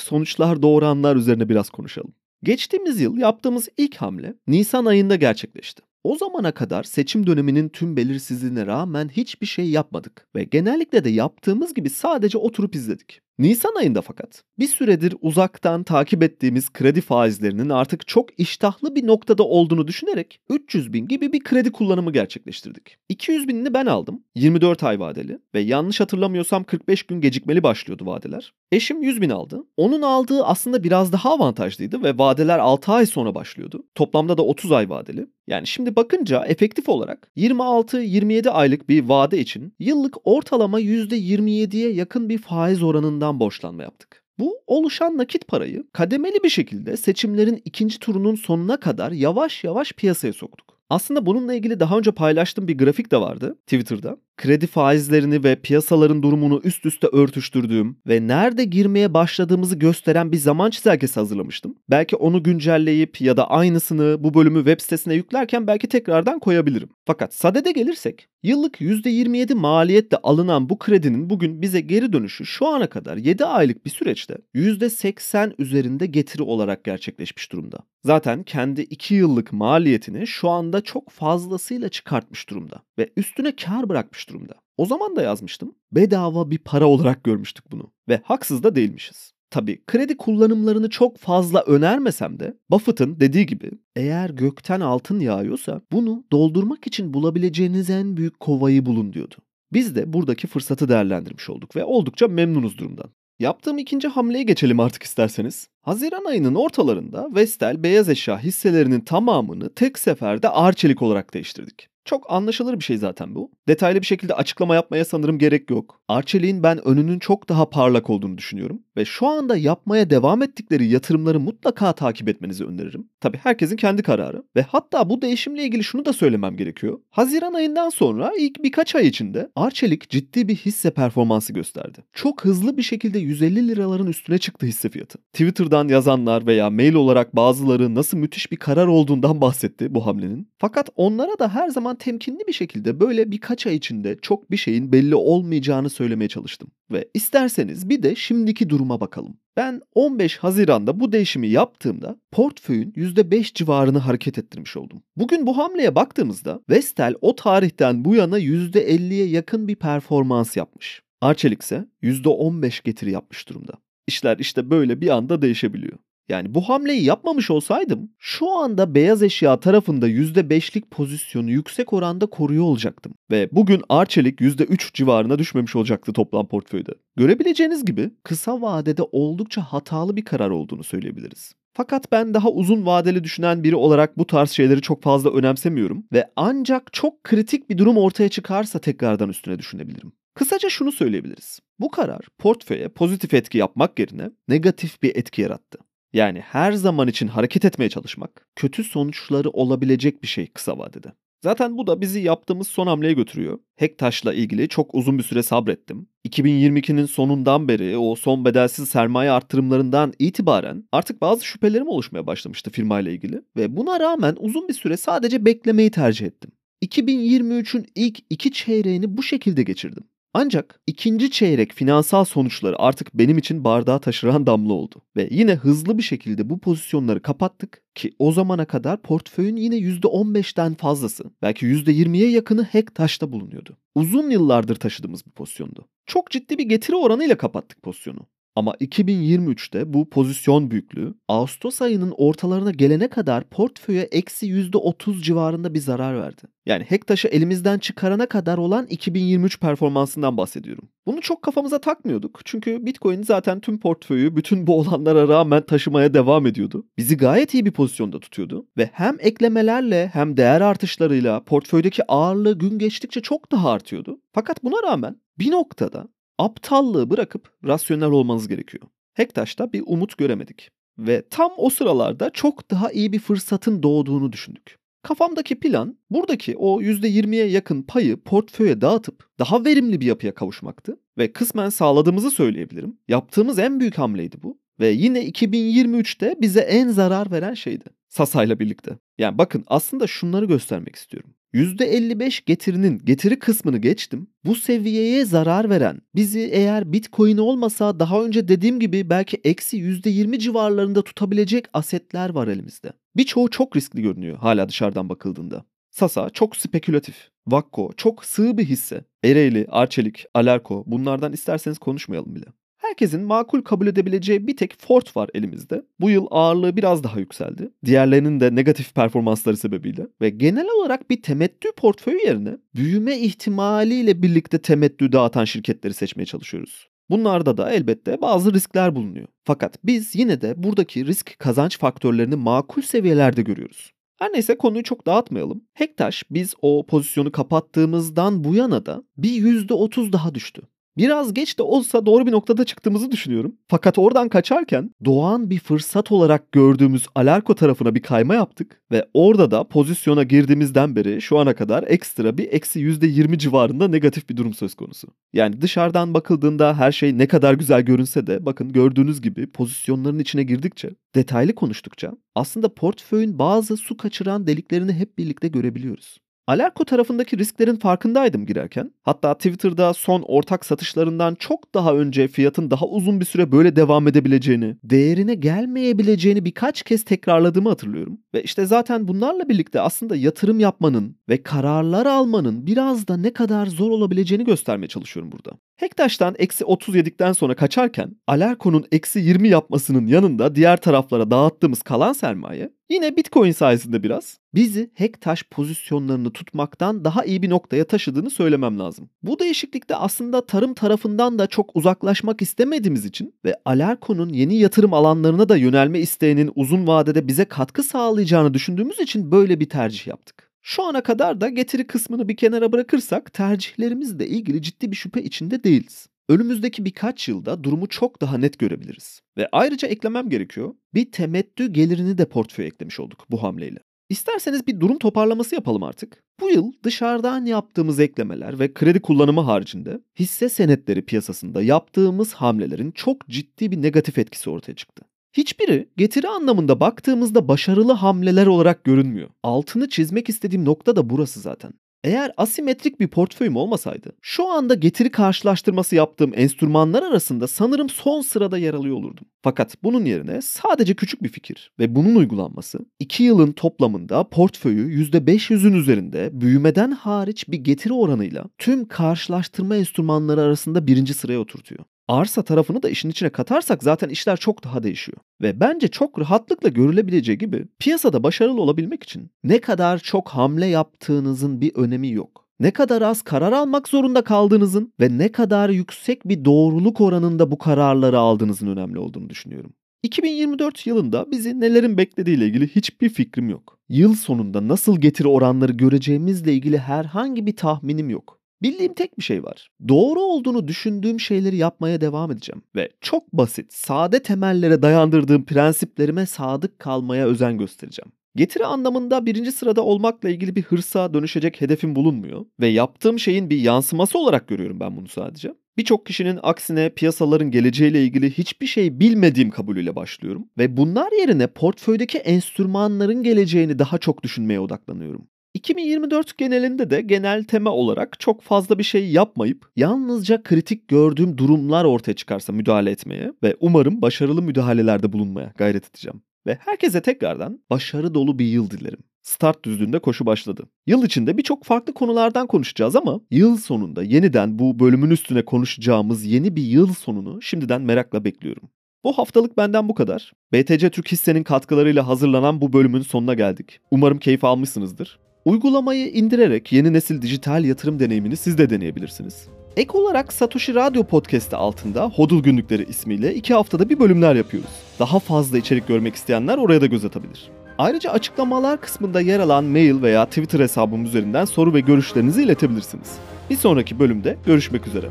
sonuçlar 0.00 0.62
doğuranlar 0.62 1.16
üzerine 1.16 1.48
biraz 1.48 1.70
konuşalım. 1.70 2.14
Geçtiğimiz 2.42 3.00
yıl 3.00 3.18
yaptığımız 3.18 3.68
ilk 3.76 3.96
hamle 3.96 4.34
Nisan 4.46 4.84
ayında 4.84 5.16
gerçekleşti. 5.16 5.82
O 6.04 6.16
zamana 6.16 6.52
kadar 6.52 6.82
seçim 6.82 7.26
döneminin 7.26 7.68
tüm 7.68 7.96
belirsizliğine 7.96 8.66
rağmen 8.66 9.08
hiçbir 9.08 9.46
şey 9.46 9.70
yapmadık 9.70 10.28
ve 10.36 10.44
genellikle 10.44 11.04
de 11.04 11.10
yaptığımız 11.10 11.74
gibi 11.74 11.90
sadece 11.90 12.38
oturup 12.38 12.74
izledik. 12.74 13.20
Nisan 13.40 13.74
ayında 13.74 14.02
fakat 14.02 14.42
bir 14.58 14.66
süredir 14.66 15.14
uzaktan 15.20 15.82
takip 15.82 16.22
ettiğimiz 16.22 16.70
kredi 16.72 17.00
faizlerinin 17.00 17.68
artık 17.68 18.06
çok 18.06 18.40
iştahlı 18.40 18.94
bir 18.94 19.06
noktada 19.06 19.42
olduğunu 19.42 19.88
düşünerek 19.88 20.40
300 20.50 20.92
bin 20.92 21.08
gibi 21.08 21.32
bir 21.32 21.44
kredi 21.44 21.72
kullanımı 21.72 22.12
gerçekleştirdik. 22.12 22.98
200 23.08 23.48
binini 23.48 23.74
ben 23.74 23.86
aldım 23.86 24.24
24 24.34 24.82
ay 24.82 25.00
vadeli 25.00 25.38
ve 25.54 25.60
yanlış 25.60 26.00
hatırlamıyorsam 26.00 26.64
45 26.64 27.02
gün 27.02 27.20
gecikmeli 27.20 27.62
başlıyordu 27.62 28.06
vadeler. 28.06 28.52
Eşim 28.72 29.02
100 29.02 29.20
bin 29.20 29.30
aldı. 29.30 29.64
Onun 29.76 30.02
aldığı 30.02 30.44
aslında 30.44 30.84
biraz 30.84 31.12
daha 31.12 31.32
avantajlıydı 31.34 32.02
ve 32.02 32.18
vadeler 32.18 32.58
6 32.58 32.92
ay 32.92 33.06
sonra 33.06 33.34
başlıyordu. 33.34 33.86
Toplamda 33.94 34.38
da 34.38 34.42
30 34.42 34.72
ay 34.72 34.90
vadeli. 34.90 35.26
Yani 35.46 35.66
şimdi 35.66 35.96
bakınca 35.96 36.44
efektif 36.44 36.88
olarak 36.88 37.30
26-27 37.36 38.50
aylık 38.50 38.88
bir 38.88 39.04
vade 39.04 39.38
için 39.38 39.74
yıllık 39.78 40.16
ortalama 40.24 40.80
%27'ye 40.80 41.92
yakın 41.92 42.28
bir 42.28 42.38
faiz 42.38 42.82
oranından 42.82 43.29
borçlanma 43.38 43.82
yaptık. 43.82 44.24
Bu 44.38 44.62
oluşan 44.66 45.18
nakit 45.18 45.48
parayı 45.48 45.84
kademeli 45.92 46.42
bir 46.44 46.48
şekilde 46.48 46.96
seçimlerin 46.96 47.62
ikinci 47.64 47.98
turunun 47.98 48.34
sonuna 48.34 48.80
kadar 48.80 49.12
yavaş 49.12 49.64
yavaş 49.64 49.92
piyasaya 49.92 50.32
soktuk. 50.32 50.79
Aslında 50.90 51.26
bununla 51.26 51.54
ilgili 51.54 51.80
daha 51.80 51.98
önce 51.98 52.12
paylaştığım 52.12 52.68
bir 52.68 52.78
grafik 52.78 53.12
de 53.12 53.16
vardı 53.16 53.58
Twitter'da. 53.66 54.16
Kredi 54.36 54.66
faizlerini 54.66 55.44
ve 55.44 55.56
piyasaların 55.56 56.22
durumunu 56.22 56.60
üst 56.64 56.86
üste 56.86 57.06
örtüştürdüğüm 57.06 57.96
ve 58.08 58.26
nerede 58.26 58.64
girmeye 58.64 59.14
başladığımızı 59.14 59.76
gösteren 59.76 60.32
bir 60.32 60.36
zaman 60.36 60.70
çizelgesi 60.70 61.20
hazırlamıştım. 61.20 61.74
Belki 61.90 62.16
onu 62.16 62.42
güncelleyip 62.42 63.20
ya 63.20 63.36
da 63.36 63.50
aynısını 63.50 64.16
bu 64.20 64.34
bölümü 64.34 64.58
web 64.58 64.80
sitesine 64.80 65.14
yüklerken 65.14 65.66
belki 65.66 65.88
tekrardan 65.88 66.38
koyabilirim. 66.38 66.88
Fakat 67.06 67.34
sadede 67.34 67.72
gelirsek 67.72 68.28
yıllık 68.42 68.80
%27 68.80 69.54
maliyetle 69.54 70.16
alınan 70.16 70.68
bu 70.68 70.78
kredinin 70.78 71.30
bugün 71.30 71.62
bize 71.62 71.80
geri 71.80 72.12
dönüşü 72.12 72.46
şu 72.46 72.66
ana 72.66 72.86
kadar 72.86 73.16
7 73.16 73.44
aylık 73.44 73.84
bir 73.84 73.90
süreçte 73.90 74.38
%80 74.54 75.52
üzerinde 75.58 76.06
getiri 76.06 76.42
olarak 76.42 76.84
gerçekleşmiş 76.84 77.52
durumda. 77.52 77.78
Zaten 78.04 78.42
kendi 78.42 78.80
2 78.80 79.14
yıllık 79.14 79.52
maliyetini 79.52 80.26
şu 80.26 80.48
anda 80.48 80.80
çok 80.80 81.10
fazlasıyla 81.10 81.88
çıkartmış 81.88 82.50
durumda 82.50 82.82
ve 82.98 83.10
üstüne 83.16 83.56
kar 83.56 83.88
bırakmış 83.88 84.28
durumda. 84.28 84.54
O 84.76 84.86
zaman 84.86 85.16
da 85.16 85.22
yazmıştım. 85.22 85.74
Bedava 85.92 86.50
bir 86.50 86.58
para 86.58 86.86
olarak 86.86 87.24
görmüştük 87.24 87.72
bunu 87.72 87.92
ve 88.08 88.20
haksız 88.24 88.62
da 88.62 88.74
değilmişiz. 88.74 89.32
Tabii 89.50 89.84
kredi 89.86 90.16
kullanımlarını 90.16 90.90
çok 90.90 91.18
fazla 91.18 91.62
önermesem 91.62 92.40
de 92.40 92.56
Buffett'ın 92.70 93.20
dediği 93.20 93.46
gibi 93.46 93.70
eğer 93.96 94.30
gökten 94.30 94.80
altın 94.80 95.20
yağıyorsa 95.20 95.80
bunu 95.92 96.24
doldurmak 96.32 96.86
için 96.86 97.14
bulabileceğiniz 97.14 97.90
en 97.90 98.16
büyük 98.16 98.40
kovayı 98.40 98.86
bulun 98.86 99.12
diyordu. 99.12 99.34
Biz 99.72 99.96
de 99.96 100.12
buradaki 100.12 100.46
fırsatı 100.46 100.88
değerlendirmiş 100.88 101.50
olduk 101.50 101.76
ve 101.76 101.84
oldukça 101.84 102.28
memnunuz 102.28 102.78
durumdan. 102.78 103.10
Yaptığım 103.40 103.78
ikinci 103.78 104.08
hamleye 104.08 104.44
geçelim 104.44 104.80
artık 104.80 105.02
isterseniz. 105.02 105.68
Haziran 105.82 106.24
ayının 106.24 106.54
ortalarında 106.54 107.28
Vestel 107.34 107.82
beyaz 107.82 108.08
eşya 108.08 108.38
hisselerinin 108.38 109.00
tamamını 109.00 109.74
tek 109.74 109.98
seferde 109.98 110.48
Arçelik 110.48 111.02
olarak 111.02 111.34
değiştirdik. 111.34 111.89
Çok 112.04 112.32
anlaşılır 112.32 112.78
bir 112.78 112.84
şey 112.84 112.96
zaten 112.96 113.34
bu. 113.34 113.50
Detaylı 113.68 114.00
bir 114.00 114.06
şekilde 114.06 114.34
açıklama 114.34 114.74
yapmaya 114.74 115.04
sanırım 115.04 115.38
gerek 115.38 115.70
yok. 115.70 116.00
Arçelik'in 116.08 116.62
ben 116.62 116.88
önünün 116.88 117.18
çok 117.18 117.48
daha 117.48 117.70
parlak 117.70 118.10
olduğunu 118.10 118.38
düşünüyorum. 118.38 118.82
Ve 118.96 119.04
şu 119.04 119.26
anda 119.26 119.56
yapmaya 119.56 120.10
devam 120.10 120.42
ettikleri 120.42 120.86
yatırımları 120.86 121.40
mutlaka 121.40 121.92
takip 121.92 122.28
etmenizi 122.28 122.64
öneririm. 122.64 123.08
Tabi 123.20 123.36
herkesin 123.36 123.76
kendi 123.76 124.02
kararı. 124.02 124.42
Ve 124.56 124.62
hatta 124.62 125.10
bu 125.10 125.22
değişimle 125.22 125.64
ilgili 125.64 125.84
şunu 125.84 126.04
da 126.04 126.12
söylemem 126.12 126.56
gerekiyor. 126.56 127.00
Haziran 127.10 127.54
ayından 127.54 127.90
sonra 127.90 128.32
ilk 128.38 128.62
birkaç 128.62 128.94
ay 128.94 129.06
içinde 129.06 129.50
Arçelik 129.56 130.10
ciddi 130.10 130.48
bir 130.48 130.56
hisse 130.56 130.90
performansı 130.90 131.52
gösterdi. 131.52 131.98
Çok 132.12 132.44
hızlı 132.44 132.76
bir 132.76 132.82
şekilde 132.82 133.18
150 133.18 133.68
liraların 133.68 134.06
üstüne 134.06 134.38
çıktı 134.38 134.66
hisse 134.66 134.88
fiyatı. 134.88 135.18
Twitter'dan 135.18 135.88
yazanlar 135.88 136.46
veya 136.46 136.70
mail 136.70 136.94
olarak 136.94 137.36
bazıları 137.36 137.94
nasıl 137.94 138.18
müthiş 138.18 138.52
bir 138.52 138.56
karar 138.56 138.86
olduğundan 138.86 139.40
bahsetti 139.40 139.94
bu 139.94 140.06
hamlenin. 140.06 140.48
Fakat 140.58 140.88
onlara 140.96 141.38
da 141.38 141.54
her 141.54 141.68
zaman 141.68 141.89
temkinli 141.94 142.46
bir 142.48 142.52
şekilde 142.52 143.00
böyle 143.00 143.30
birkaç 143.30 143.66
ay 143.66 143.76
içinde 143.76 144.18
çok 144.22 144.50
bir 144.50 144.56
şeyin 144.56 144.92
belli 144.92 145.14
olmayacağını 145.14 145.90
söylemeye 145.90 146.28
çalıştım. 146.28 146.70
Ve 146.90 147.08
isterseniz 147.14 147.88
bir 147.88 148.02
de 148.02 148.14
şimdiki 148.14 148.70
duruma 148.70 149.00
bakalım. 149.00 149.36
Ben 149.56 149.80
15 149.94 150.38
Haziran'da 150.38 151.00
bu 151.00 151.12
değişimi 151.12 151.48
yaptığımda 151.48 152.16
portföyün 152.32 152.92
%5 152.92 153.54
civarını 153.54 153.98
hareket 153.98 154.38
ettirmiş 154.38 154.76
oldum. 154.76 155.02
Bugün 155.16 155.46
bu 155.46 155.58
hamleye 155.58 155.94
baktığımızda 155.94 156.60
Vestel 156.70 157.14
o 157.20 157.36
tarihten 157.36 158.04
bu 158.04 158.14
yana 158.14 158.38
%50'ye 158.40 159.26
yakın 159.26 159.68
bir 159.68 159.76
performans 159.76 160.56
yapmış. 160.56 161.02
Arçelik 161.20 161.62
ise 161.62 161.88
%15 162.02 162.84
getiri 162.84 163.10
yapmış 163.10 163.48
durumda. 163.48 163.72
İşler 164.06 164.38
işte 164.38 164.70
böyle 164.70 165.00
bir 165.00 165.08
anda 165.08 165.42
değişebiliyor. 165.42 165.98
Yani 166.30 166.54
bu 166.54 166.62
hamleyi 166.62 167.04
yapmamış 167.04 167.50
olsaydım 167.50 168.10
şu 168.18 168.50
anda 168.50 168.94
beyaz 168.94 169.22
eşya 169.22 169.60
tarafında 169.60 170.08
%5'lik 170.08 170.90
pozisyonu 170.90 171.50
yüksek 171.50 171.92
oranda 171.92 172.26
koruyor 172.26 172.64
olacaktım. 172.64 173.14
Ve 173.30 173.48
bugün 173.52 173.82
Arçelik 173.88 174.40
%3 174.40 174.94
civarına 174.94 175.38
düşmemiş 175.38 175.76
olacaktı 175.76 176.12
toplam 176.12 176.48
portföyde. 176.48 176.94
Görebileceğiniz 177.16 177.84
gibi 177.84 178.10
kısa 178.24 178.62
vadede 178.62 179.02
oldukça 179.12 179.62
hatalı 179.62 180.16
bir 180.16 180.24
karar 180.24 180.50
olduğunu 180.50 180.84
söyleyebiliriz. 180.84 181.52
Fakat 181.72 182.12
ben 182.12 182.34
daha 182.34 182.48
uzun 182.48 182.86
vadeli 182.86 183.24
düşünen 183.24 183.64
biri 183.64 183.76
olarak 183.76 184.18
bu 184.18 184.26
tarz 184.26 184.50
şeyleri 184.50 184.80
çok 184.80 185.02
fazla 185.02 185.30
önemsemiyorum 185.30 186.04
ve 186.12 186.30
ancak 186.36 186.92
çok 186.92 187.24
kritik 187.24 187.70
bir 187.70 187.78
durum 187.78 187.98
ortaya 187.98 188.28
çıkarsa 188.28 188.78
tekrardan 188.78 189.28
üstüne 189.28 189.58
düşünebilirim. 189.58 190.12
Kısaca 190.34 190.68
şunu 190.68 190.92
söyleyebiliriz. 190.92 191.60
Bu 191.80 191.90
karar 191.90 192.20
portföye 192.38 192.88
pozitif 192.88 193.34
etki 193.34 193.58
yapmak 193.58 193.98
yerine 193.98 194.30
negatif 194.48 195.02
bir 195.02 195.16
etki 195.16 195.42
yarattı. 195.42 195.78
Yani 196.12 196.40
her 196.40 196.72
zaman 196.72 197.08
için 197.08 197.26
hareket 197.26 197.64
etmeye 197.64 197.88
çalışmak 197.88 198.46
kötü 198.56 198.84
sonuçları 198.84 199.50
olabilecek 199.50 200.22
bir 200.22 200.28
şey 200.28 200.46
kısa 200.46 200.78
vadede. 200.78 201.12
Zaten 201.42 201.78
bu 201.78 201.86
da 201.86 202.00
bizi 202.00 202.20
yaptığımız 202.20 202.68
son 202.68 202.86
hamleye 202.86 203.12
götürüyor. 203.12 203.58
Hektaş'la 203.76 204.34
ilgili 204.34 204.68
çok 204.68 204.94
uzun 204.94 205.18
bir 205.18 205.22
süre 205.22 205.42
sabrettim. 205.42 206.06
2022'nin 206.28 207.06
sonundan 207.06 207.68
beri 207.68 207.96
o 207.96 208.14
son 208.14 208.44
bedelsiz 208.44 208.88
sermaye 208.88 209.30
arttırımlarından 209.30 210.12
itibaren 210.18 210.84
artık 210.92 211.20
bazı 211.20 211.44
şüphelerim 211.44 211.88
oluşmaya 211.88 212.26
başlamıştı 212.26 212.70
firmayla 212.70 213.12
ilgili 213.12 213.42
ve 213.56 213.76
buna 213.76 214.00
rağmen 214.00 214.36
uzun 214.38 214.68
bir 214.68 214.74
süre 214.74 214.96
sadece 214.96 215.44
beklemeyi 215.44 215.90
tercih 215.90 216.26
ettim. 216.26 216.50
2023'ün 216.84 217.86
ilk 217.94 218.18
iki 218.30 218.52
çeyreğini 218.52 219.16
bu 219.16 219.22
şekilde 219.22 219.62
geçirdim. 219.62 220.04
Ancak 220.34 220.80
ikinci 220.86 221.30
çeyrek 221.30 221.72
finansal 221.72 222.24
sonuçları 222.24 222.78
artık 222.78 223.14
benim 223.14 223.38
için 223.38 223.64
bardağı 223.64 224.00
taşıran 224.00 224.46
damla 224.46 224.72
oldu. 224.72 225.02
Ve 225.16 225.28
yine 225.30 225.54
hızlı 225.54 225.98
bir 225.98 226.02
şekilde 226.02 226.50
bu 226.50 226.60
pozisyonları 226.60 227.22
kapattık 227.22 227.82
ki 227.94 228.12
o 228.18 228.32
zamana 228.32 228.64
kadar 228.64 229.02
portföyün 229.02 229.56
yine 229.56 229.76
%15'ten 229.76 230.74
fazlası 230.74 231.24
belki 231.42 231.66
%20'ye 231.66 232.30
yakını 232.30 232.64
hek 232.64 232.94
taşta 232.94 233.32
bulunuyordu. 233.32 233.76
Uzun 233.94 234.30
yıllardır 234.30 234.76
taşıdığımız 234.76 235.26
bir 235.26 235.32
pozisyondu. 235.32 235.88
Çok 236.06 236.30
ciddi 236.30 236.58
bir 236.58 236.68
getiri 236.68 236.96
oranıyla 236.96 237.36
kapattık 237.36 237.82
pozisyonu. 237.82 238.26
Ama 238.56 238.74
2023'te 238.74 239.92
bu 239.92 240.10
pozisyon 240.10 240.70
büyüklüğü 240.70 241.14
Ağustos 241.28 241.82
ayının 241.82 242.14
ortalarına 242.16 242.70
gelene 242.70 243.08
kadar 243.08 243.44
portföye 243.44 244.02
eksi 244.02 244.46
%30 244.46 245.22
civarında 245.22 245.74
bir 245.74 245.78
zarar 245.78 246.20
verdi. 246.20 246.42
Yani 246.66 246.84
Hektaş'ı 246.84 247.28
elimizden 247.28 247.78
çıkarana 247.78 248.26
kadar 248.26 248.58
olan 248.58 248.86
2023 248.86 249.60
performansından 249.60 250.36
bahsediyorum. 250.36 250.88
Bunu 251.06 251.20
çok 251.20 251.42
kafamıza 251.42 251.80
takmıyorduk. 251.80 252.40
Çünkü 252.44 252.86
Bitcoin 252.86 253.22
zaten 253.22 253.60
tüm 253.60 253.80
portföyü 253.80 254.36
bütün 254.36 254.66
bu 254.66 254.78
olanlara 254.78 255.28
rağmen 255.28 255.66
taşımaya 255.66 256.14
devam 256.14 256.46
ediyordu. 256.46 256.86
Bizi 256.98 257.16
gayet 257.16 257.54
iyi 257.54 257.64
bir 257.64 257.70
pozisyonda 257.70 258.20
tutuyordu. 258.20 258.66
Ve 258.76 258.90
hem 258.92 259.16
eklemelerle 259.20 260.10
hem 260.12 260.36
değer 260.36 260.60
artışlarıyla 260.60 261.44
portföydeki 261.44 262.02
ağırlığı 262.08 262.58
gün 262.58 262.78
geçtikçe 262.78 263.20
çok 263.20 263.52
daha 263.52 263.70
artıyordu. 263.70 264.20
Fakat 264.32 264.64
buna 264.64 264.90
rağmen 264.90 265.16
bir 265.38 265.50
noktada 265.50 266.08
aptallığı 266.44 267.10
bırakıp 267.10 267.52
rasyonel 267.64 268.10
olmanız 268.10 268.48
gerekiyor. 268.48 268.84
Hektaş'ta 269.14 269.72
bir 269.72 269.82
umut 269.86 270.18
göremedik. 270.18 270.70
Ve 270.98 271.22
tam 271.30 271.52
o 271.56 271.70
sıralarda 271.70 272.30
çok 272.30 272.70
daha 272.70 272.92
iyi 272.92 273.12
bir 273.12 273.18
fırsatın 273.18 273.82
doğduğunu 273.82 274.32
düşündük. 274.32 274.78
Kafamdaki 275.02 275.60
plan 275.60 275.98
buradaki 276.10 276.56
o 276.56 276.82
%20'ye 276.82 277.46
yakın 277.46 277.82
payı 277.82 278.16
portföye 278.16 278.80
dağıtıp 278.80 279.28
daha 279.38 279.64
verimli 279.64 280.00
bir 280.00 280.06
yapıya 280.06 280.34
kavuşmaktı 280.34 280.96
ve 281.18 281.32
kısmen 281.32 281.68
sağladığımızı 281.68 282.30
söyleyebilirim. 282.30 282.98
Yaptığımız 283.08 283.58
en 283.58 283.80
büyük 283.80 283.98
hamleydi 283.98 284.36
bu 284.42 284.58
ve 284.80 284.88
yine 284.88 285.28
2023'te 285.28 286.34
bize 286.40 286.60
en 286.60 286.88
zarar 286.88 287.30
veren 287.30 287.54
şeydi. 287.54 287.84
Sasa'yla 288.08 288.58
birlikte. 288.58 288.98
Yani 289.18 289.38
bakın 289.38 289.64
aslında 289.66 290.06
şunları 290.06 290.44
göstermek 290.44 290.96
istiyorum. 290.96 291.30
%55 291.54 292.42
getirinin 292.46 292.98
getiri 293.04 293.38
kısmını 293.38 293.78
geçtim. 293.78 294.26
Bu 294.44 294.54
seviyeye 294.54 295.24
zarar 295.24 295.70
veren, 295.70 296.00
bizi 296.14 296.40
eğer 296.40 296.92
Bitcoin 296.92 297.38
olmasa 297.38 298.00
daha 298.00 298.24
önce 298.24 298.48
dediğim 298.48 298.80
gibi 298.80 299.10
belki 299.10 299.40
eksi 299.44 299.76
%20 299.76 300.38
civarlarında 300.38 301.02
tutabilecek 301.02 301.64
asetler 301.72 302.30
var 302.30 302.48
elimizde. 302.48 302.92
Birçoğu 303.16 303.50
çok 303.50 303.76
riskli 303.76 304.02
görünüyor 304.02 304.36
hala 304.36 304.68
dışarıdan 304.68 305.08
bakıldığında. 305.08 305.64
Sasa 305.90 306.30
çok 306.30 306.56
spekülatif. 306.56 307.28
Vakko 307.46 307.90
çok 307.96 308.24
sığ 308.24 308.58
bir 308.58 308.64
hisse. 308.64 309.04
Ereğli, 309.24 309.66
Arçelik, 309.68 310.26
Alerko 310.34 310.84
bunlardan 310.86 311.32
isterseniz 311.32 311.78
konuşmayalım 311.78 312.34
bile. 312.34 312.46
Herkesin 312.90 313.22
makul 313.22 313.62
kabul 313.62 313.86
edebileceği 313.86 314.46
bir 314.46 314.56
tek 314.56 314.74
Ford 314.78 315.06
var 315.16 315.30
elimizde. 315.34 315.82
Bu 316.00 316.10
yıl 316.10 316.26
ağırlığı 316.30 316.76
biraz 316.76 317.04
daha 317.04 317.18
yükseldi. 317.18 317.70
Diğerlerinin 317.84 318.40
de 318.40 318.54
negatif 318.54 318.94
performansları 318.94 319.56
sebebiyle. 319.56 320.06
Ve 320.20 320.30
genel 320.30 320.66
olarak 320.78 321.10
bir 321.10 321.22
temettü 321.22 321.72
portföyü 321.76 322.18
yerine 322.26 322.56
büyüme 322.74 323.18
ihtimaliyle 323.18 324.22
birlikte 324.22 324.58
temettü 324.58 325.12
dağıtan 325.12 325.44
şirketleri 325.44 325.94
seçmeye 325.94 326.26
çalışıyoruz. 326.26 326.88
Bunlarda 327.10 327.56
da 327.56 327.72
elbette 327.72 328.20
bazı 328.22 328.54
riskler 328.54 328.94
bulunuyor. 328.94 329.26
Fakat 329.44 329.78
biz 329.84 330.14
yine 330.14 330.40
de 330.40 330.62
buradaki 330.62 331.06
risk 331.06 331.38
kazanç 331.38 331.78
faktörlerini 331.78 332.36
makul 332.36 332.82
seviyelerde 332.82 333.42
görüyoruz. 333.42 333.92
Her 334.18 334.32
neyse 334.32 334.58
konuyu 334.58 334.82
çok 334.82 335.06
dağıtmayalım. 335.06 335.64
Hektaş 335.74 336.24
biz 336.30 336.54
o 336.62 336.86
pozisyonu 336.86 337.32
kapattığımızdan 337.32 338.44
bu 338.44 338.54
yana 338.54 338.86
da 338.86 339.04
bir 339.16 339.30
%30 339.30 340.12
daha 340.12 340.34
düştü. 340.34 340.62
Biraz 340.96 341.34
geç 341.34 341.58
de 341.58 341.62
olsa 341.62 342.06
doğru 342.06 342.26
bir 342.26 342.32
noktada 342.32 342.64
çıktığımızı 342.64 343.10
düşünüyorum. 343.10 343.56
Fakat 343.68 343.98
oradan 343.98 344.28
kaçarken 344.28 344.90
doğan 345.04 345.50
bir 345.50 345.58
fırsat 345.58 346.12
olarak 346.12 346.52
gördüğümüz 346.52 347.06
Alarko 347.14 347.54
tarafına 347.54 347.94
bir 347.94 348.02
kayma 348.02 348.34
yaptık. 348.34 348.80
Ve 348.92 349.08
orada 349.14 349.50
da 349.50 349.64
pozisyona 349.64 350.22
girdiğimizden 350.22 350.96
beri 350.96 351.20
şu 351.20 351.38
ana 351.38 351.54
kadar 351.54 351.84
ekstra 351.86 352.38
bir 352.38 352.52
eksi 352.52 352.80
%20 352.80 353.38
civarında 353.38 353.88
negatif 353.88 354.30
bir 354.30 354.36
durum 354.36 354.54
söz 354.54 354.74
konusu. 354.74 355.08
Yani 355.32 355.60
dışarıdan 355.60 356.14
bakıldığında 356.14 356.78
her 356.78 356.92
şey 356.92 357.18
ne 357.18 357.28
kadar 357.28 357.54
güzel 357.54 357.82
görünse 357.82 358.26
de 358.26 358.46
bakın 358.46 358.72
gördüğünüz 358.72 359.20
gibi 359.20 359.46
pozisyonların 359.46 360.18
içine 360.18 360.42
girdikçe, 360.42 360.90
detaylı 361.14 361.54
konuştukça 361.54 362.12
aslında 362.34 362.74
portföyün 362.74 363.38
bazı 363.38 363.76
su 363.76 363.96
kaçıran 363.96 364.46
deliklerini 364.46 364.92
hep 364.92 365.18
birlikte 365.18 365.48
görebiliyoruz. 365.48 366.18
Alerko 366.50 366.84
tarafındaki 366.84 367.38
risklerin 367.38 367.76
farkındaydım 367.76 368.46
girerken. 368.46 368.90
Hatta 369.02 369.34
Twitter'da 369.34 369.94
son 369.94 370.22
ortak 370.22 370.66
satışlarından 370.66 371.34
çok 371.34 371.74
daha 371.74 371.94
önce 371.94 372.28
fiyatın 372.28 372.70
daha 372.70 372.86
uzun 372.86 373.20
bir 373.20 373.24
süre 373.24 373.52
böyle 373.52 373.76
devam 373.76 374.08
edebileceğini, 374.08 374.76
değerine 374.84 375.34
gelmeyebileceğini 375.34 376.44
birkaç 376.44 376.82
kez 376.82 377.04
tekrarladığımı 377.04 377.68
hatırlıyorum. 377.68 378.18
Ve 378.34 378.42
işte 378.42 378.66
zaten 378.66 379.08
bunlarla 379.08 379.48
birlikte 379.48 379.80
aslında 379.80 380.16
yatırım 380.16 380.60
yapmanın 380.60 381.16
ve 381.28 381.42
kararlar 381.42 382.06
almanın 382.06 382.66
biraz 382.66 383.08
da 383.08 383.16
ne 383.16 383.32
kadar 383.32 383.66
zor 383.66 383.90
olabileceğini 383.90 384.44
göstermeye 384.44 384.88
çalışıyorum 384.88 385.32
burada. 385.32 385.50
Hektaş'tan 385.80 386.34
eksi 386.38 386.64
30 386.64 386.94
yedikten 386.94 387.32
sonra 387.32 387.54
kaçarken 387.54 388.16
Alerko'nun 388.26 388.84
eksi 388.92 389.20
20 389.20 389.48
yapmasının 389.48 390.06
yanında 390.06 390.54
diğer 390.54 390.76
taraflara 390.76 391.30
dağıttığımız 391.30 391.82
kalan 391.82 392.12
sermaye 392.12 392.70
yine 392.90 393.16
Bitcoin 393.16 393.52
sayesinde 393.52 394.02
biraz 394.02 394.38
bizi 394.54 394.90
Hektaş 394.94 395.42
pozisyonlarını 395.42 396.32
tutmaktan 396.32 397.04
daha 397.04 397.24
iyi 397.24 397.42
bir 397.42 397.50
noktaya 397.50 397.84
taşıdığını 397.84 398.30
söylemem 398.30 398.78
lazım. 398.78 399.10
Bu 399.22 399.38
değişiklikte 399.38 399.96
aslında 399.96 400.46
tarım 400.46 400.74
tarafından 400.74 401.38
da 401.38 401.46
çok 401.46 401.76
uzaklaşmak 401.76 402.42
istemediğimiz 402.42 403.04
için 403.04 403.34
ve 403.44 403.56
Alerko'nun 403.64 404.28
yeni 404.28 404.56
yatırım 404.56 404.94
alanlarına 404.94 405.48
da 405.48 405.56
yönelme 405.56 405.98
isteğinin 405.98 406.52
uzun 406.54 406.86
vadede 406.86 407.28
bize 407.28 407.44
katkı 407.44 407.82
sağlayacağını 407.82 408.54
düşündüğümüz 408.54 408.98
için 408.98 409.30
böyle 409.30 409.60
bir 409.60 409.68
tercih 409.68 410.06
yaptık. 410.06 410.49
Şu 410.62 410.84
ana 410.84 411.02
kadar 411.02 411.40
da 411.40 411.48
getiri 411.48 411.86
kısmını 411.86 412.28
bir 412.28 412.36
kenara 412.36 412.72
bırakırsak 412.72 413.32
tercihlerimizle 413.32 414.28
ilgili 414.28 414.62
ciddi 414.62 414.90
bir 414.90 414.96
şüphe 414.96 415.22
içinde 415.22 415.64
değiliz. 415.64 416.06
Önümüzdeki 416.28 416.84
birkaç 416.84 417.28
yılda 417.28 417.64
durumu 417.64 417.88
çok 417.88 418.20
daha 418.20 418.38
net 418.38 418.58
görebiliriz. 418.58 419.20
Ve 419.36 419.48
ayrıca 419.52 419.88
eklemem 419.88 420.28
gerekiyor. 420.28 420.74
Bir 420.94 421.12
temettü 421.12 421.72
gelirini 421.72 422.18
de 422.18 422.24
portföye 422.24 422.68
eklemiş 422.68 423.00
olduk 423.00 423.26
bu 423.30 423.42
hamleyle. 423.42 423.78
İsterseniz 424.08 424.66
bir 424.66 424.80
durum 424.80 424.98
toparlaması 424.98 425.54
yapalım 425.54 425.82
artık. 425.82 426.22
Bu 426.40 426.50
yıl 426.50 426.72
dışarıdan 426.82 427.44
yaptığımız 427.44 428.00
eklemeler 428.00 428.58
ve 428.58 428.74
kredi 428.74 429.02
kullanımı 429.02 429.40
haricinde 429.40 430.00
hisse 430.18 430.48
senetleri 430.48 431.04
piyasasında 431.04 431.62
yaptığımız 431.62 432.32
hamlelerin 432.32 432.90
çok 432.90 433.28
ciddi 433.28 433.70
bir 433.70 433.82
negatif 433.82 434.18
etkisi 434.18 434.50
ortaya 434.50 434.74
çıktı. 434.74 435.04
Hiçbiri 435.32 435.88
getiri 435.96 436.28
anlamında 436.28 436.80
baktığımızda 436.80 437.48
başarılı 437.48 437.92
hamleler 437.92 438.46
olarak 438.46 438.84
görünmüyor. 438.84 439.28
Altını 439.42 439.88
çizmek 439.88 440.28
istediğim 440.28 440.64
nokta 440.64 440.96
da 440.96 441.10
burası 441.10 441.40
zaten. 441.40 441.72
Eğer 442.04 442.32
asimetrik 442.36 443.00
bir 443.00 443.08
portföyüm 443.08 443.56
olmasaydı 443.56 444.12
şu 444.20 444.48
anda 444.48 444.74
getiri 444.74 445.10
karşılaştırması 445.10 445.96
yaptığım 445.96 446.32
enstrümanlar 446.34 447.02
arasında 447.02 447.46
sanırım 447.46 447.88
son 447.88 448.20
sırada 448.20 448.58
yer 448.58 448.74
alıyor 448.74 448.96
olurdum. 448.96 449.26
Fakat 449.42 449.76
bunun 449.82 450.04
yerine 450.04 450.42
sadece 450.42 450.94
küçük 450.94 451.22
bir 451.22 451.28
fikir 451.28 451.72
ve 451.78 451.94
bunun 451.94 452.14
uygulanması 452.14 452.78
2 452.98 453.22
yılın 453.22 453.52
toplamında 453.52 454.28
portföyü 454.28 455.04
%500'ün 455.04 455.72
üzerinde 455.72 456.30
büyümeden 456.32 456.90
hariç 456.90 457.48
bir 457.48 457.58
getiri 457.58 457.92
oranıyla 457.92 458.44
tüm 458.58 458.88
karşılaştırma 458.88 459.76
enstrümanları 459.76 460.40
arasında 460.40 460.86
birinci 460.86 461.14
sıraya 461.14 461.40
oturtuyor 461.40 461.84
arsa 462.10 462.42
tarafını 462.42 462.82
da 462.82 462.88
işin 462.88 463.10
içine 463.10 463.28
katarsak 463.30 463.82
zaten 463.82 464.08
işler 464.08 464.36
çok 464.36 464.64
daha 464.64 464.82
değişiyor. 464.82 465.18
Ve 465.42 465.60
bence 465.60 465.88
çok 465.88 466.18
rahatlıkla 466.20 466.68
görülebileceği 466.68 467.38
gibi 467.38 467.66
piyasada 467.78 468.22
başarılı 468.22 468.60
olabilmek 468.60 469.02
için 469.02 469.30
ne 469.44 469.60
kadar 469.60 469.98
çok 469.98 470.28
hamle 470.28 470.66
yaptığınızın 470.66 471.60
bir 471.60 471.74
önemi 471.74 472.10
yok. 472.10 472.46
Ne 472.60 472.70
kadar 472.70 473.02
az 473.02 473.22
karar 473.22 473.52
almak 473.52 473.88
zorunda 473.88 474.24
kaldığınızın 474.24 474.92
ve 475.00 475.18
ne 475.18 475.32
kadar 475.32 475.68
yüksek 475.68 476.28
bir 476.28 476.44
doğruluk 476.44 477.00
oranında 477.00 477.50
bu 477.50 477.58
kararları 477.58 478.18
aldığınızın 478.18 478.66
önemli 478.66 478.98
olduğunu 478.98 479.30
düşünüyorum. 479.30 479.72
2024 480.02 480.86
yılında 480.86 481.30
bizi 481.30 481.60
nelerin 481.60 481.98
beklediğiyle 481.98 482.46
ilgili 482.46 482.68
hiçbir 482.68 483.08
fikrim 483.08 483.48
yok. 483.48 483.78
Yıl 483.88 484.14
sonunda 484.14 484.68
nasıl 484.68 485.00
getiri 485.00 485.28
oranları 485.28 485.72
göreceğimizle 485.72 486.52
ilgili 486.52 486.78
herhangi 486.78 487.46
bir 487.46 487.56
tahminim 487.56 488.10
yok. 488.10 488.39
Bildiğim 488.62 488.94
tek 488.94 489.18
bir 489.18 489.22
şey 489.22 489.44
var. 489.44 489.70
Doğru 489.88 490.20
olduğunu 490.20 490.68
düşündüğüm 490.68 491.20
şeyleri 491.20 491.56
yapmaya 491.56 492.00
devam 492.00 492.30
edeceğim 492.30 492.62
ve 492.76 492.90
çok 493.00 493.32
basit, 493.32 493.72
sade 493.72 494.22
temellere 494.22 494.82
dayandırdığım 494.82 495.44
prensiplerime 495.44 496.26
sadık 496.26 496.78
kalmaya 496.78 497.26
özen 497.26 497.58
göstereceğim. 497.58 498.12
Getiri 498.36 498.66
anlamında 498.66 499.26
birinci 499.26 499.52
sırada 499.52 499.82
olmakla 499.82 500.28
ilgili 500.28 500.56
bir 500.56 500.62
hırsa 500.62 501.14
dönüşecek 501.14 501.60
hedefim 501.60 501.96
bulunmuyor 501.96 502.44
ve 502.60 502.66
yaptığım 502.66 503.18
şeyin 503.18 503.50
bir 503.50 503.60
yansıması 503.60 504.18
olarak 504.18 504.48
görüyorum 504.48 504.80
ben 504.80 504.96
bunu 504.96 505.08
sadece. 505.08 505.54
Birçok 505.76 506.06
kişinin 506.06 506.38
aksine 506.42 506.90
piyasaların 506.90 507.50
geleceğiyle 507.50 508.04
ilgili 508.04 508.30
hiçbir 508.30 508.66
şey 508.66 509.00
bilmediğim 509.00 509.50
kabulüyle 509.50 509.96
başlıyorum 509.96 510.48
ve 510.58 510.76
bunlar 510.76 511.12
yerine 511.20 511.46
portföydeki 511.46 512.18
enstrümanların 512.18 513.22
geleceğini 513.22 513.78
daha 513.78 513.98
çok 513.98 514.22
düşünmeye 514.22 514.60
odaklanıyorum. 514.60 515.28
2024 515.54 516.38
genelinde 516.38 516.90
de 516.90 517.00
genel 517.00 517.44
tema 517.44 517.70
olarak 517.70 518.20
çok 518.20 518.42
fazla 518.42 518.78
bir 518.78 518.82
şey 518.82 519.10
yapmayıp 519.10 519.70
yalnızca 519.76 520.42
kritik 520.42 520.88
gördüğüm 520.88 521.38
durumlar 521.38 521.84
ortaya 521.84 522.14
çıkarsa 522.14 522.52
müdahale 522.52 522.90
etmeye 522.90 523.32
ve 523.42 523.56
umarım 523.60 524.02
başarılı 524.02 524.42
müdahalelerde 524.42 525.12
bulunmaya 525.12 525.52
gayret 525.56 525.90
edeceğim. 525.90 526.22
Ve 526.46 526.58
herkese 526.60 527.02
tekrardan 527.02 527.60
başarı 527.70 528.14
dolu 528.14 528.38
bir 528.38 528.44
yıl 528.44 528.70
dilerim. 528.70 528.98
Start 529.22 529.64
düzlüğünde 529.64 529.98
koşu 529.98 530.26
başladı. 530.26 530.62
Yıl 530.86 531.04
içinde 531.04 531.38
birçok 531.38 531.64
farklı 531.64 531.94
konulardan 531.94 532.46
konuşacağız 532.46 532.96
ama 532.96 533.20
yıl 533.30 533.56
sonunda 533.56 534.02
yeniden 534.02 534.58
bu 534.58 534.78
bölümün 534.78 535.10
üstüne 535.10 535.44
konuşacağımız 535.44 536.24
yeni 536.24 536.56
bir 536.56 536.62
yıl 536.62 536.94
sonunu 536.94 537.42
şimdiden 537.42 537.82
merakla 537.82 538.24
bekliyorum. 538.24 538.62
Bu 539.04 539.18
haftalık 539.18 539.56
benden 539.56 539.88
bu 539.88 539.94
kadar. 539.94 540.32
BTC 540.52 540.90
Türk 540.90 541.12
hissenin 541.12 541.42
katkılarıyla 541.42 542.08
hazırlanan 542.08 542.60
bu 542.60 542.72
bölümün 542.72 543.02
sonuna 543.02 543.34
geldik. 543.34 543.80
Umarım 543.90 544.18
keyif 544.18 544.44
almışsınızdır. 544.44 545.18
Uygulamayı 545.44 546.08
indirerek 546.08 546.72
yeni 546.72 546.92
nesil 546.92 547.22
dijital 547.22 547.64
yatırım 547.64 548.00
deneyimini 548.00 548.36
siz 548.36 548.58
de 548.58 548.70
deneyebilirsiniz. 548.70 549.48
Ek 549.76 549.98
olarak 549.98 550.32
Satoshi 550.32 550.74
Radyo 550.74 551.04
Podcast'ı 551.04 551.56
altında 551.56 552.08
Hodul 552.08 552.42
Günlükleri 552.42 552.84
ismiyle 552.84 553.34
iki 553.34 553.54
haftada 553.54 553.88
bir 553.88 553.98
bölümler 553.98 554.34
yapıyoruz. 554.34 554.70
Daha 554.98 555.18
fazla 555.18 555.58
içerik 555.58 555.88
görmek 555.88 556.14
isteyenler 556.14 556.58
oraya 556.58 556.80
da 556.80 556.86
göz 556.86 557.04
atabilir. 557.04 557.50
Ayrıca 557.78 558.10
açıklamalar 558.10 558.80
kısmında 558.80 559.20
yer 559.20 559.40
alan 559.40 559.64
mail 559.64 560.02
veya 560.02 560.26
Twitter 560.26 560.60
hesabım 560.60 561.04
üzerinden 561.04 561.44
soru 561.44 561.74
ve 561.74 561.80
görüşlerinizi 561.80 562.42
iletebilirsiniz. 562.42 563.10
Bir 563.50 563.56
sonraki 563.56 563.98
bölümde 563.98 564.36
görüşmek 564.46 564.86
üzere. 564.86 565.06